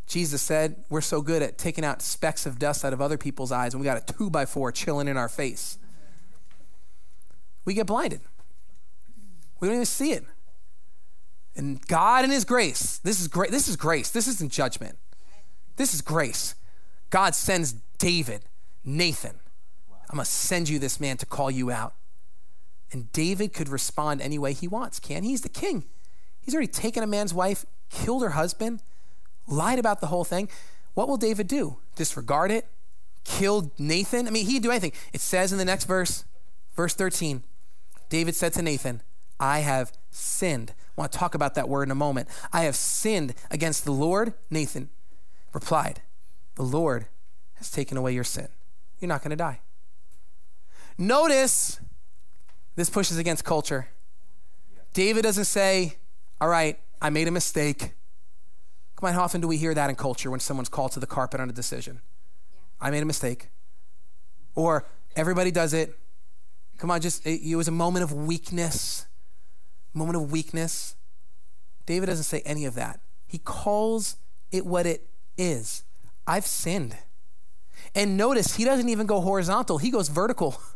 [0.06, 3.52] Jesus said we're so good at taking out specks of dust out of other people's
[3.52, 5.80] eyes, and we got a two by four chilling in our face.
[7.70, 8.22] We get blinded.
[9.60, 10.26] We don't even see it.
[11.56, 13.52] And God in His grace, this is great.
[13.52, 14.10] This is grace.
[14.10, 14.98] This isn't judgment.
[15.76, 16.56] This is grace.
[17.12, 18.46] God sends David,
[18.84, 19.36] Nathan,
[20.10, 21.94] I'm going to send you this man to call you out.
[22.92, 25.30] And David could respond any way he wants, can he?
[25.30, 25.84] He's the king.
[26.42, 28.82] He's already taken a man's wife, killed her husband,
[29.46, 30.50] lied about the whole thing.
[30.96, 31.78] What will David do?
[31.96, 32.66] Disregard it?
[33.26, 34.28] Kill Nathan?
[34.28, 34.94] I mean, he'd do anything.
[35.14, 36.26] It says in the next verse,
[36.76, 37.44] verse 13,
[38.10, 39.02] David said to Nathan,
[39.40, 40.74] I have sinned.
[40.98, 42.28] I want to talk about that word in a moment.
[42.52, 44.34] I have sinned against the Lord.
[44.50, 44.90] Nathan
[45.54, 46.02] replied,
[46.56, 47.06] The Lord
[47.56, 48.50] has taken away your sin.
[49.00, 49.62] You're not going to die.
[50.98, 51.80] Notice
[52.76, 53.88] this pushes against culture.
[54.94, 55.96] David doesn't say,
[56.42, 57.94] All right, I made a mistake.
[58.98, 61.08] Come on, how often do we hear that in culture when someone's called to the
[61.08, 62.02] carpet on a decision?
[62.52, 62.88] Yeah.
[62.88, 63.48] I made a mistake.
[64.56, 65.96] Or everybody does it.
[66.80, 69.06] Come on, just it, it was a moment of weakness.
[69.94, 70.96] Moment of weakness.
[71.86, 73.02] David doesn't say any of that.
[73.28, 74.16] He calls
[74.52, 75.84] it what it is.
[76.26, 76.96] I've sinned.
[77.94, 80.60] And notice he doesn't even go horizontal, he goes vertical.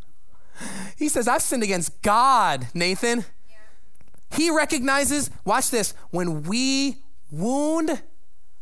[0.96, 3.26] He says, I've sinned against God, Nathan.
[3.50, 4.38] Yeah.
[4.38, 8.04] He recognizes, watch this, when we wound,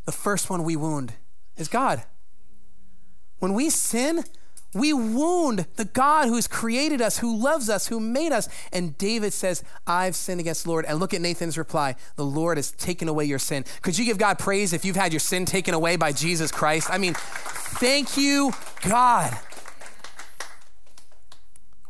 [0.06, 1.12] the first one we wound
[1.58, 2.02] is God.
[3.40, 4.24] When we sin,
[4.74, 8.48] We wound the God who's created us, who loves us, who made us.
[8.72, 10.86] And David says, I've sinned against the Lord.
[10.86, 13.64] And look at Nathan's reply The Lord has taken away your sin.
[13.82, 16.88] Could you give God praise if you've had your sin taken away by Jesus Christ?
[16.90, 19.38] I mean, thank you, God.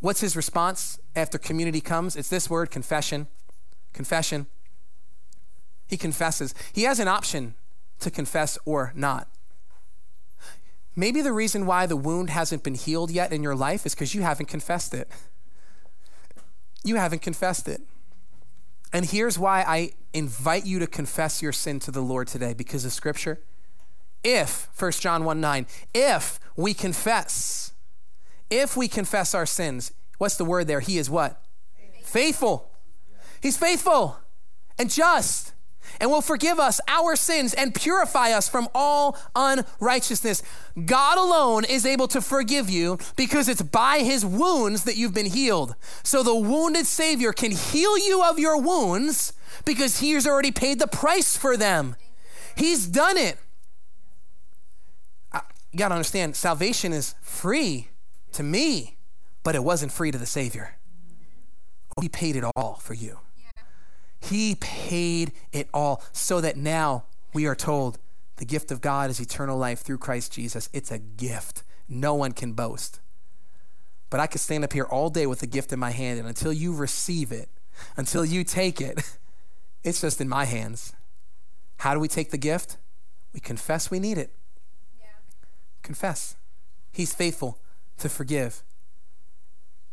[0.01, 2.17] What's his response after community comes?
[2.17, 3.29] It's this word confession.
[3.93, 4.47] Confession.
[5.87, 6.53] He confesses.
[6.73, 7.55] He has an option
[8.01, 9.29] to confess or not.
[10.95, 14.15] Maybe the reason why the wound hasn't been healed yet in your life is because
[14.15, 15.09] you haven't confessed it.
[16.85, 17.81] You haven't confessed it.
[18.93, 22.85] And here's why I invite you to confess your sin to the Lord today because
[22.85, 23.41] of scripture.
[24.23, 27.73] If, 1 John 1 9, if we confess,
[28.51, 30.81] if we confess our sins, what's the word there?
[30.81, 31.43] He is what?
[32.03, 32.11] Faithful.
[32.11, 32.71] faithful.
[33.41, 34.19] He's faithful
[34.79, 35.52] and just
[36.03, 40.43] and will forgive us our sins and purify us from all unrighteousness.
[40.85, 45.27] God alone is able to forgive you because it's by his wounds that you've been
[45.27, 45.77] healed.
[46.03, 49.33] So the wounded Savior can heal you of your wounds
[49.65, 51.95] because he has already paid the price for them.
[52.57, 53.39] He's done it.
[55.33, 57.89] You got to understand, salvation is free
[58.33, 58.97] to me,
[59.45, 60.75] but it wasn't free to the Savior.
[62.01, 63.22] He paid it all for you.
[64.23, 67.05] He paid it all so that now
[67.35, 67.99] we are told
[68.37, 70.69] the gift of God is eternal life through Christ Jesus.
[70.73, 71.65] It's a gift.
[71.89, 73.01] No one can boast.
[74.11, 76.29] But I could stand up here all day with the gift in my hand, and
[76.29, 77.49] until you receive it,
[77.97, 79.03] until you take it,
[79.85, 80.93] it's just in my hands.
[81.79, 82.77] How do we take the gift?
[83.33, 84.31] We confess we need it.
[85.01, 85.07] Yeah.
[85.83, 86.37] Confess.
[86.93, 87.59] He's faithful
[87.99, 88.63] to forgive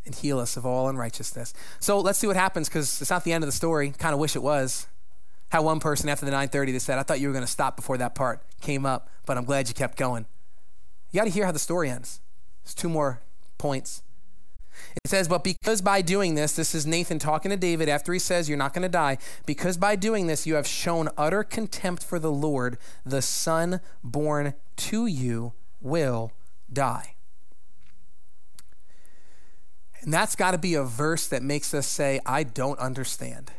[0.10, 1.54] and heal us of all unrighteousness.
[1.80, 3.91] So let's see what happens because it's not the end of the story.
[3.91, 4.88] Kind of wish it was.
[5.50, 7.76] How one person after the 9:30 they said, "I thought you were going to stop
[7.76, 10.26] before that part came up, but I'm glad you kept going."
[11.12, 12.22] You got to hear how the story ends.
[12.63, 13.22] There's two more
[13.58, 14.04] points.
[15.04, 18.19] It says, But because by doing this, this is Nathan talking to David after he
[18.19, 19.17] says, You're not going to die.
[19.45, 24.54] Because by doing this, you have shown utter contempt for the Lord, the son born
[24.78, 26.32] to you will
[26.72, 27.15] die.
[30.02, 33.52] And that's got to be a verse that makes us say, I don't understand.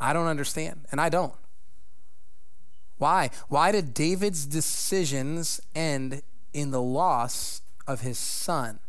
[0.00, 1.32] I don't understand, and I don't.
[2.98, 3.30] Why?
[3.48, 8.80] Why did David's decisions end in the loss of his son?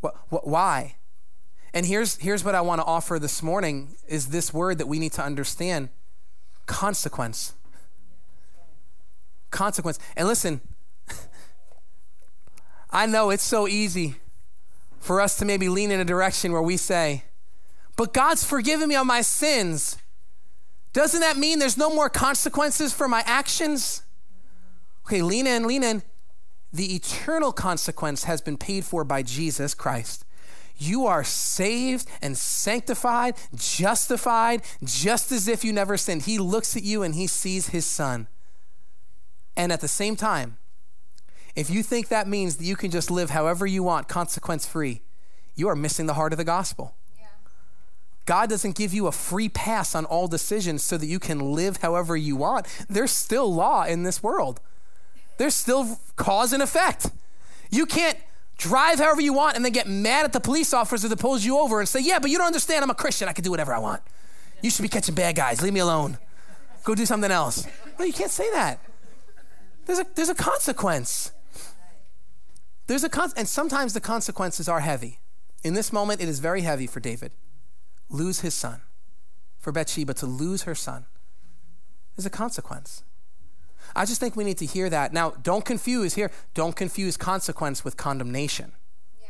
[0.00, 0.96] Why?
[1.72, 4.98] And here's, here's what I want to offer this morning is this word that we
[4.98, 5.88] need to understand
[6.66, 7.54] consequence.
[9.50, 9.98] Consequence.
[10.16, 10.60] And listen,
[12.90, 14.16] I know it's so easy
[14.98, 17.24] for us to maybe lean in a direction where we say,
[17.96, 19.98] But God's forgiven me of my sins.
[20.92, 24.02] Doesn't that mean there's no more consequences for my actions?
[25.06, 26.02] Okay, lean in, lean in.
[26.72, 30.24] The eternal consequence has been paid for by Jesus Christ.
[30.78, 36.22] You are saved and sanctified, justified, just as if you never sinned.
[36.22, 38.28] He looks at you and he sees his son.
[39.56, 40.58] And at the same time,
[41.56, 45.00] if you think that means that you can just live however you want, consequence free,
[45.54, 46.94] you are missing the heart of the gospel.
[48.26, 51.78] God doesn't give you a free pass on all decisions so that you can live
[51.78, 52.66] however you want.
[52.90, 54.60] There's still law in this world,
[55.38, 57.10] there's still cause and effect.
[57.70, 58.18] You can't
[58.58, 61.58] drive however you want and then get mad at the police officer that pulls you
[61.58, 62.82] over and say, Yeah, but you don't understand.
[62.82, 63.28] I'm a Christian.
[63.28, 64.02] I can do whatever I want.
[64.62, 65.62] You should be catching bad guys.
[65.62, 66.18] Leave me alone.
[66.84, 67.66] Go do something else.
[67.98, 68.78] No, you can't say that.
[69.84, 71.32] There's a, there's a consequence.
[72.86, 75.20] There's a con- and sometimes the consequences are heavy.
[75.62, 77.32] In this moment, it is very heavy for David.
[78.08, 78.82] Lose his son.
[79.58, 81.06] For Bathsheba to lose her son
[82.16, 83.02] is a consequence.
[83.94, 85.12] I just think we need to hear that.
[85.12, 88.72] Now, don't confuse here, don't confuse consequence with condemnation.
[89.20, 89.28] Yeah.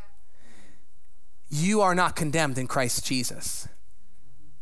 [1.49, 3.69] You are not condemned in Christ Jesus.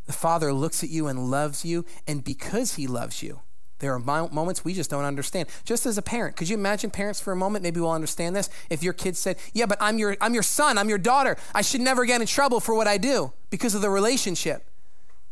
[0.06, 3.40] The Father looks at you and loves you, and because He loves you,
[3.80, 5.48] there are moments we just don't understand.
[5.64, 7.62] Just as a parent, could you imagine parents for a moment?
[7.62, 8.48] Maybe we'll understand this.
[8.70, 11.36] If your kid said, "Yeah, but I'm your I'm your son, I'm your daughter.
[11.54, 14.70] I should never get in trouble for what I do because of the relationship."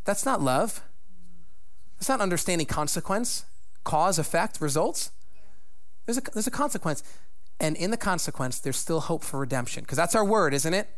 [0.04, 0.82] That's not love.
[1.98, 3.44] That's not understanding consequence,
[3.84, 5.12] cause, effect, results.
[6.06, 7.02] There's a there's a consequence.
[7.60, 9.84] And in the consequence, there's still hope for redemption.
[9.84, 10.88] Because that's our word, isn't it?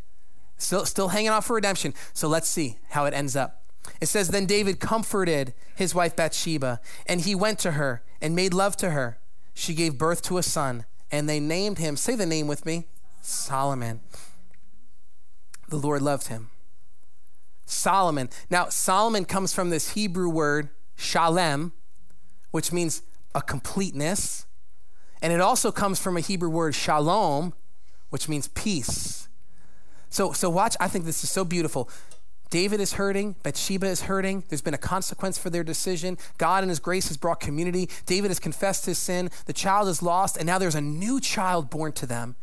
[0.56, 1.92] Still still hanging out for redemption.
[2.14, 3.63] So let's see how it ends up.
[4.00, 8.54] It says, Then David comforted his wife Bathsheba, and he went to her and made
[8.54, 9.18] love to her.
[9.54, 12.86] She gave birth to a son, and they named him, say the name with me
[13.20, 14.00] Solomon.
[15.68, 16.50] The Lord loved him.
[17.66, 18.28] Solomon.
[18.50, 21.72] Now, Solomon comes from this Hebrew word, shalem,
[22.50, 23.02] which means
[23.34, 24.46] a completeness.
[25.22, 27.54] And it also comes from a Hebrew word shalom,
[28.10, 29.28] which means peace.
[30.10, 31.88] So, so watch, I think this is so beautiful.
[32.50, 34.44] David is hurting, Bathsheba is hurting.
[34.48, 36.18] There's been a consequence for their decision.
[36.38, 37.88] God in his grace has brought community.
[38.06, 39.30] David has confessed his sin.
[39.46, 42.36] The child is lost, and now there's a new child born to them.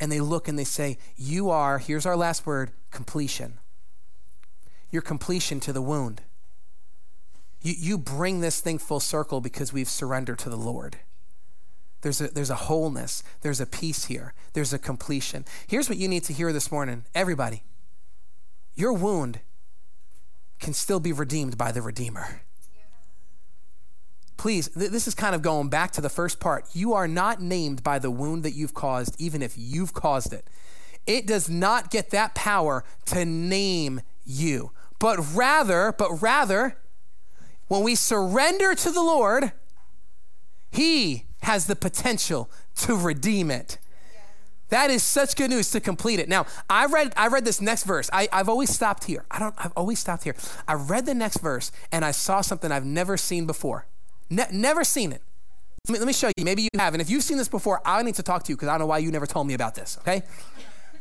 [0.00, 3.58] And they look and they say, You are, here's our last word, completion.
[4.90, 6.22] Your completion to the wound.
[7.62, 10.98] You, you bring this thing full circle because we've surrendered to the Lord.
[12.02, 15.44] There's a, there's a wholeness, there's a peace here, there's a completion.
[15.66, 17.62] Here's what you need to hear this morning, everybody.
[18.76, 19.40] Your wound
[20.60, 22.42] can still be redeemed by the Redeemer.
[24.36, 26.66] Please, th- this is kind of going back to the first part.
[26.74, 30.46] You are not named by the wound that you've caused, even if you've caused it.
[31.06, 36.76] It does not get that power to name you, but rather, but rather,
[37.68, 39.52] when we surrender to the Lord,
[40.70, 43.78] He has the potential to redeem it.
[44.68, 46.28] That is such good news to complete it.
[46.28, 48.10] Now, I read I read this next verse.
[48.12, 49.24] I, I've always stopped here.
[49.30, 50.34] I don't I've always stopped here.
[50.66, 53.86] I read the next verse and I saw something I've never seen before.
[54.28, 55.22] Ne- never seen it.
[55.88, 56.44] Let me, let me show you.
[56.44, 56.94] Maybe you have.
[56.94, 58.80] And if you've seen this before, I need to talk to you because I don't
[58.80, 59.98] know why you never told me about this.
[60.00, 60.22] Okay?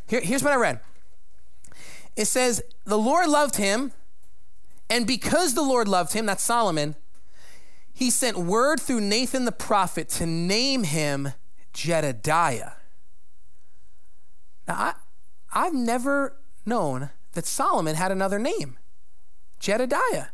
[0.08, 0.80] Here, here's what I read.
[2.16, 3.94] It says, The Lord loved him,
[4.90, 6.96] and because the Lord loved him, that's Solomon,
[7.94, 11.30] he sent word through Nathan the prophet to name him
[11.74, 12.72] Jedediah.
[14.68, 14.94] Now, I,
[15.54, 18.78] I've never known that Solomon had another name,
[19.60, 20.28] Jedediah.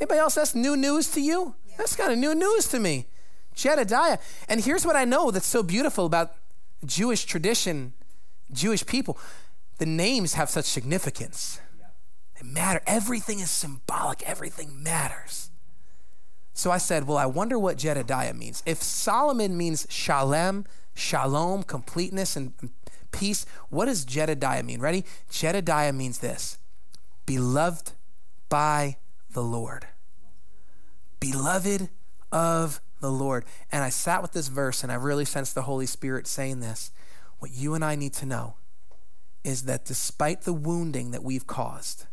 [0.00, 1.54] Anybody else, that's new news to you?
[1.76, 3.06] That's kind of new news to me.
[3.54, 4.18] Jedediah.
[4.48, 6.34] And here's what I know that's so beautiful about
[6.84, 7.92] Jewish tradition,
[8.52, 9.18] Jewish people.
[9.78, 11.60] The names have such significance.
[12.40, 12.80] They matter.
[12.86, 15.50] Everything is symbolic, everything matters.
[16.52, 18.62] So I said, Well, I wonder what Jedediah means.
[18.66, 22.52] If Solomon means shalem, shalom, completeness, and
[23.12, 24.80] peace, what does Jedediah mean?
[24.80, 25.04] Ready?
[25.30, 26.58] Jedediah means this
[27.26, 27.92] beloved
[28.48, 28.96] by
[29.32, 29.86] the Lord.
[31.20, 31.88] Beloved
[32.32, 33.44] of the Lord.
[33.70, 36.90] And I sat with this verse and I really sensed the Holy Spirit saying this.
[37.38, 38.56] What you and I need to know
[39.44, 42.06] is that despite the wounding that we've caused,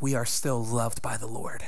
[0.00, 1.62] we are still loved by the Lord.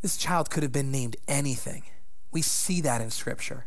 [0.00, 1.82] This child could have been named anything.
[2.30, 3.66] We see that in Scripture.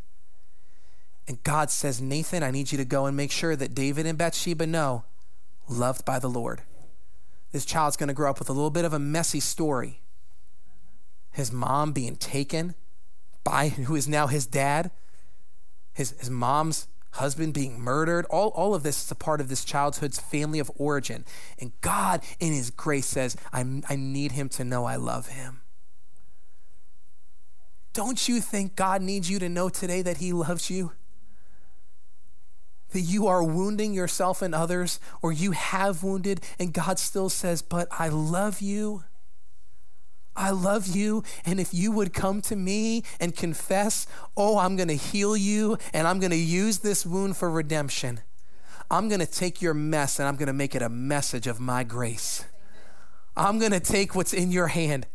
[1.28, 4.18] And God says, Nathan, I need you to go and make sure that David and
[4.18, 5.06] Bathsheba know,
[5.70, 6.62] loved by the Lord.
[7.52, 10.02] This child's going to grow up with a little bit of a messy story.
[11.32, 12.76] His mom being taken
[13.44, 14.92] by who is now his dad,
[15.94, 18.26] his, his mom's husband being murdered.
[18.30, 21.26] All, all of this is a part of this childhood's family of origin.
[21.60, 25.62] And God, in his grace, says, I, I need him to know I love him.
[27.94, 30.94] Don't you think God needs you to know today that he loves you?
[32.92, 37.62] That you are wounding yourself and others, or you have wounded, and God still says,
[37.62, 39.04] But I love you.
[40.36, 41.24] I love you.
[41.46, 45.78] And if you would come to me and confess, Oh, I'm going to heal you,
[45.94, 48.22] and I'm going to use this wound for redemption.
[48.92, 51.62] I'm going to take your mess and I'm going to make it a message of
[51.62, 52.44] my grace.
[53.38, 55.08] I'm going to take what's in your hand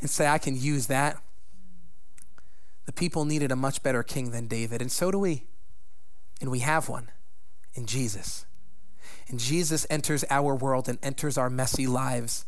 [0.00, 1.22] and say, I can use that.
[2.86, 5.44] The people needed a much better king than David, and so do we.
[6.42, 7.08] And we have one
[7.72, 8.46] in Jesus.
[9.28, 12.44] And Jesus enters our world and enters our messy lives.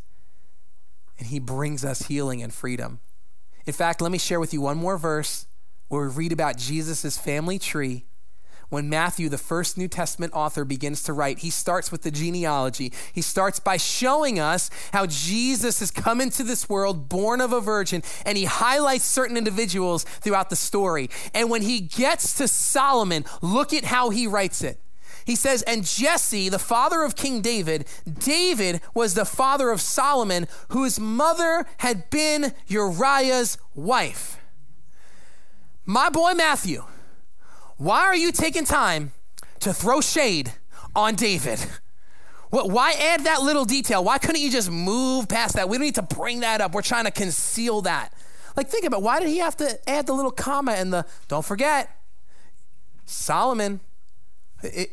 [1.16, 2.98] And he brings us healing and freedom.
[3.66, 5.46] In fact, let me share with you one more verse
[5.86, 8.04] where we read about Jesus' family tree.
[8.74, 12.92] When Matthew, the first New Testament author, begins to write, he starts with the genealogy.
[13.12, 17.60] He starts by showing us how Jesus has come into this world born of a
[17.60, 21.08] virgin, and he highlights certain individuals throughout the story.
[21.32, 24.80] And when he gets to Solomon, look at how he writes it.
[25.24, 30.48] He says, And Jesse, the father of King David, David was the father of Solomon,
[30.70, 34.40] whose mother had been Uriah's wife.
[35.86, 36.82] My boy Matthew,
[37.76, 39.12] why are you taking time
[39.60, 40.52] to throw shade
[40.94, 41.64] on David?
[42.50, 44.04] Why add that little detail?
[44.04, 45.68] Why couldn't you just move past that?
[45.68, 46.72] We don't need to bring that up.
[46.72, 48.12] We're trying to conceal that.
[48.56, 49.02] Like, think about it.
[49.02, 51.90] why did he have to add the little comma and the don't forget
[53.06, 53.80] Solomon?
[54.62, 54.90] It,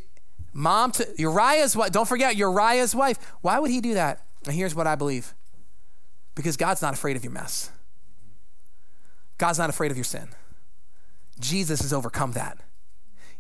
[0.54, 1.92] Mom to Uriah's wife.
[1.92, 3.18] Don't forget Uriah's wife.
[3.42, 4.26] Why would he do that?
[4.46, 5.34] And here's what I believe
[6.34, 7.70] because God's not afraid of your mess,
[9.38, 10.30] God's not afraid of your sin.
[11.40, 12.58] Jesus has overcome that.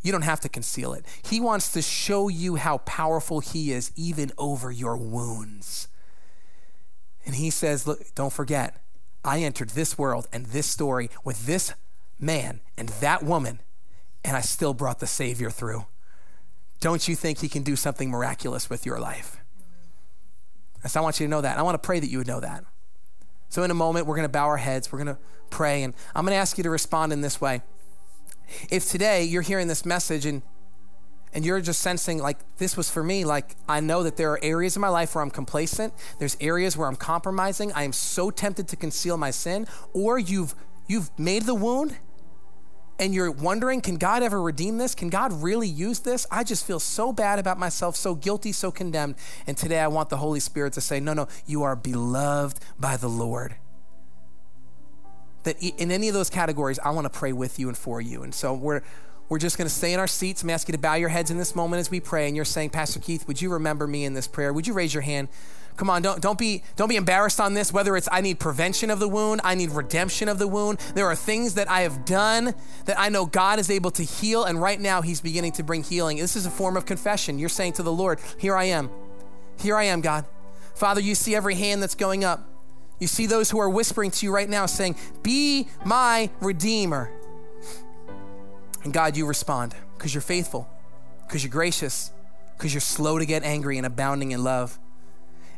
[0.02, 1.06] You don't have to conceal it.
[1.24, 5.88] He wants to show you how powerful He is, even over your wounds.
[7.26, 8.84] And He says, Look, don't forget,
[9.24, 11.74] I entered this world and this story with this
[12.20, 13.60] man and that woman,
[14.24, 15.86] and I still brought the Savior through.
[16.80, 19.38] Don't you think He can do something miraculous with your life?
[20.88, 21.60] So I want you to know that.
[21.60, 22.64] I want to pray that you would know that.
[23.50, 25.94] So, in a moment, we're going to bow our heads, we're going to pray, and
[26.16, 27.62] I'm going to ask you to respond in this way.
[28.70, 30.42] If today you're hearing this message and
[31.34, 34.40] and you're just sensing like this was for me like i know that there are
[34.44, 35.94] areas in my life where i'm complacent.
[36.20, 37.72] There's areas where i'm compromising.
[37.74, 39.68] I am so tempted to conceal my sin.
[39.94, 40.56] Or you've
[40.88, 41.98] you've made the wound
[43.00, 44.94] and you're wondering can god ever redeem this?
[44.94, 46.28] Can god really use this?
[46.30, 49.16] I just feel so bad about myself so guilty so condemned.
[49.48, 52.98] And today i want the holy spirit to say no no you are beloved by
[52.98, 53.56] the lord
[55.44, 58.24] that in any of those categories i want to pray with you and for you
[58.24, 58.82] and so we're
[59.32, 60.44] we're just going to stay in our seats.
[60.44, 62.28] I'm ask you to bow your heads in this moment as we pray.
[62.28, 64.52] And you're saying, Pastor Keith, would you remember me in this prayer?
[64.52, 65.30] Would you raise your hand?
[65.78, 68.90] Come on, don't, don't, be, don't be embarrassed on this, whether it's I need prevention
[68.90, 70.80] of the wound, I need redemption of the wound.
[70.96, 74.44] There are things that I have done that I know God is able to heal,
[74.44, 76.18] and right now He's beginning to bring healing.
[76.18, 77.40] This is a form of confession.
[77.40, 78.90] You're saying to the Lord, Here I am.
[79.60, 80.26] Here I am, God.
[80.76, 82.51] Father, you see every hand that's going up.
[83.02, 87.12] You see those who are whispering to you right now saying, Be my Redeemer.
[88.84, 90.70] And God, you respond because you're faithful,
[91.28, 92.12] because you're gracious,
[92.56, 94.78] because you're slow to get angry and abounding in love.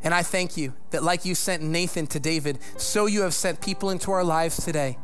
[0.02, 3.60] And I thank you that, like you sent Nathan to David, so you have sent
[3.60, 4.96] people into our lives today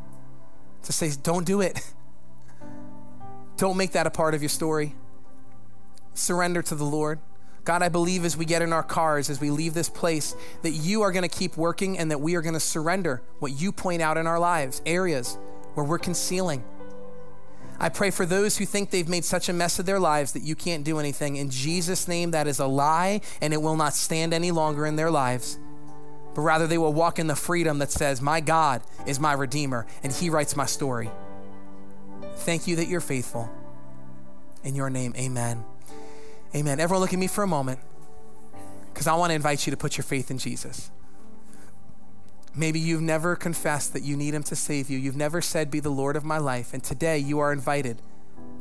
[0.83, 1.79] to say, don't do it.
[3.57, 4.95] Don't make that a part of your story.
[6.15, 7.19] Surrender to the Lord.
[7.63, 10.71] God, I believe as we get in our cars, as we leave this place, that
[10.71, 13.71] you are going to keep working and that we are going to surrender what you
[13.71, 15.37] point out in our lives, areas
[15.75, 16.63] where we're concealing
[17.81, 20.43] I pray for those who think they've made such a mess of their lives that
[20.43, 21.37] you can't do anything.
[21.37, 24.97] In Jesus' name, that is a lie and it will not stand any longer in
[24.97, 25.57] their lives.
[26.35, 29.87] But rather, they will walk in the freedom that says, My God is my Redeemer
[30.03, 31.09] and He writes my story.
[32.35, 33.49] Thank you that you're faithful.
[34.63, 35.65] In your name, amen.
[36.53, 36.79] Amen.
[36.79, 37.79] Everyone, look at me for a moment
[38.93, 40.91] because I want to invite you to put your faith in Jesus.
[42.53, 44.99] Maybe you've never confessed that you need Him to save you.
[44.99, 46.73] You've never said, Be the Lord of my life.
[46.73, 48.01] And today you are invited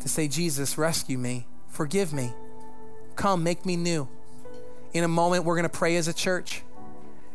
[0.00, 2.32] to say, Jesus, rescue me, forgive me,
[3.16, 4.08] come, make me new.
[4.92, 6.62] In a moment, we're going to pray as a church.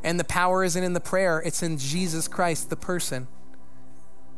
[0.03, 3.27] And the power isn't in the prayer, it's in Jesus Christ, the person.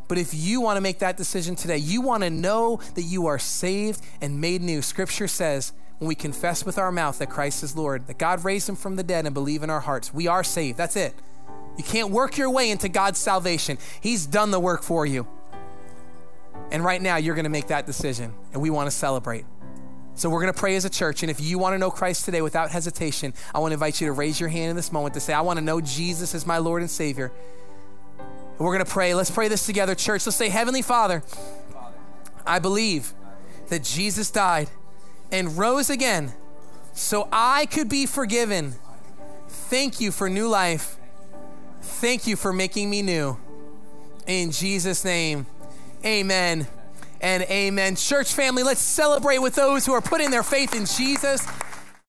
[0.07, 3.27] But if you want to make that decision today, you want to know that you
[3.27, 4.81] are saved and made new.
[4.81, 8.69] Scripture says, when we confess with our mouth that Christ is Lord, that God raised
[8.69, 10.77] him from the dead and believe in our hearts, we are saved.
[10.77, 11.15] That's it.
[11.77, 13.77] You can't work your way into God's salvation.
[14.01, 15.27] He's done the work for you.
[16.71, 19.45] And right now, you're going to make that decision, and we want to celebrate.
[20.15, 21.21] So, we're going to pray as a church.
[21.21, 24.07] And if you want to know Christ today without hesitation, I want to invite you
[24.07, 26.45] to raise your hand in this moment to say, I want to know Jesus as
[26.45, 27.31] my Lord and Savior.
[28.19, 29.13] And we're going to pray.
[29.13, 30.25] Let's pray this together, church.
[30.25, 31.23] Let's say, Heavenly Father,
[32.45, 33.13] I believe
[33.67, 34.69] that Jesus died
[35.31, 36.33] and rose again
[36.93, 38.75] so I could be forgiven.
[39.47, 40.97] Thank you for new life.
[41.81, 43.37] Thank you for making me new.
[44.25, 45.45] In Jesus' name,
[46.03, 46.67] amen
[47.21, 47.95] and amen.
[47.95, 51.45] Church family, let's celebrate with those who are putting their faith in Jesus.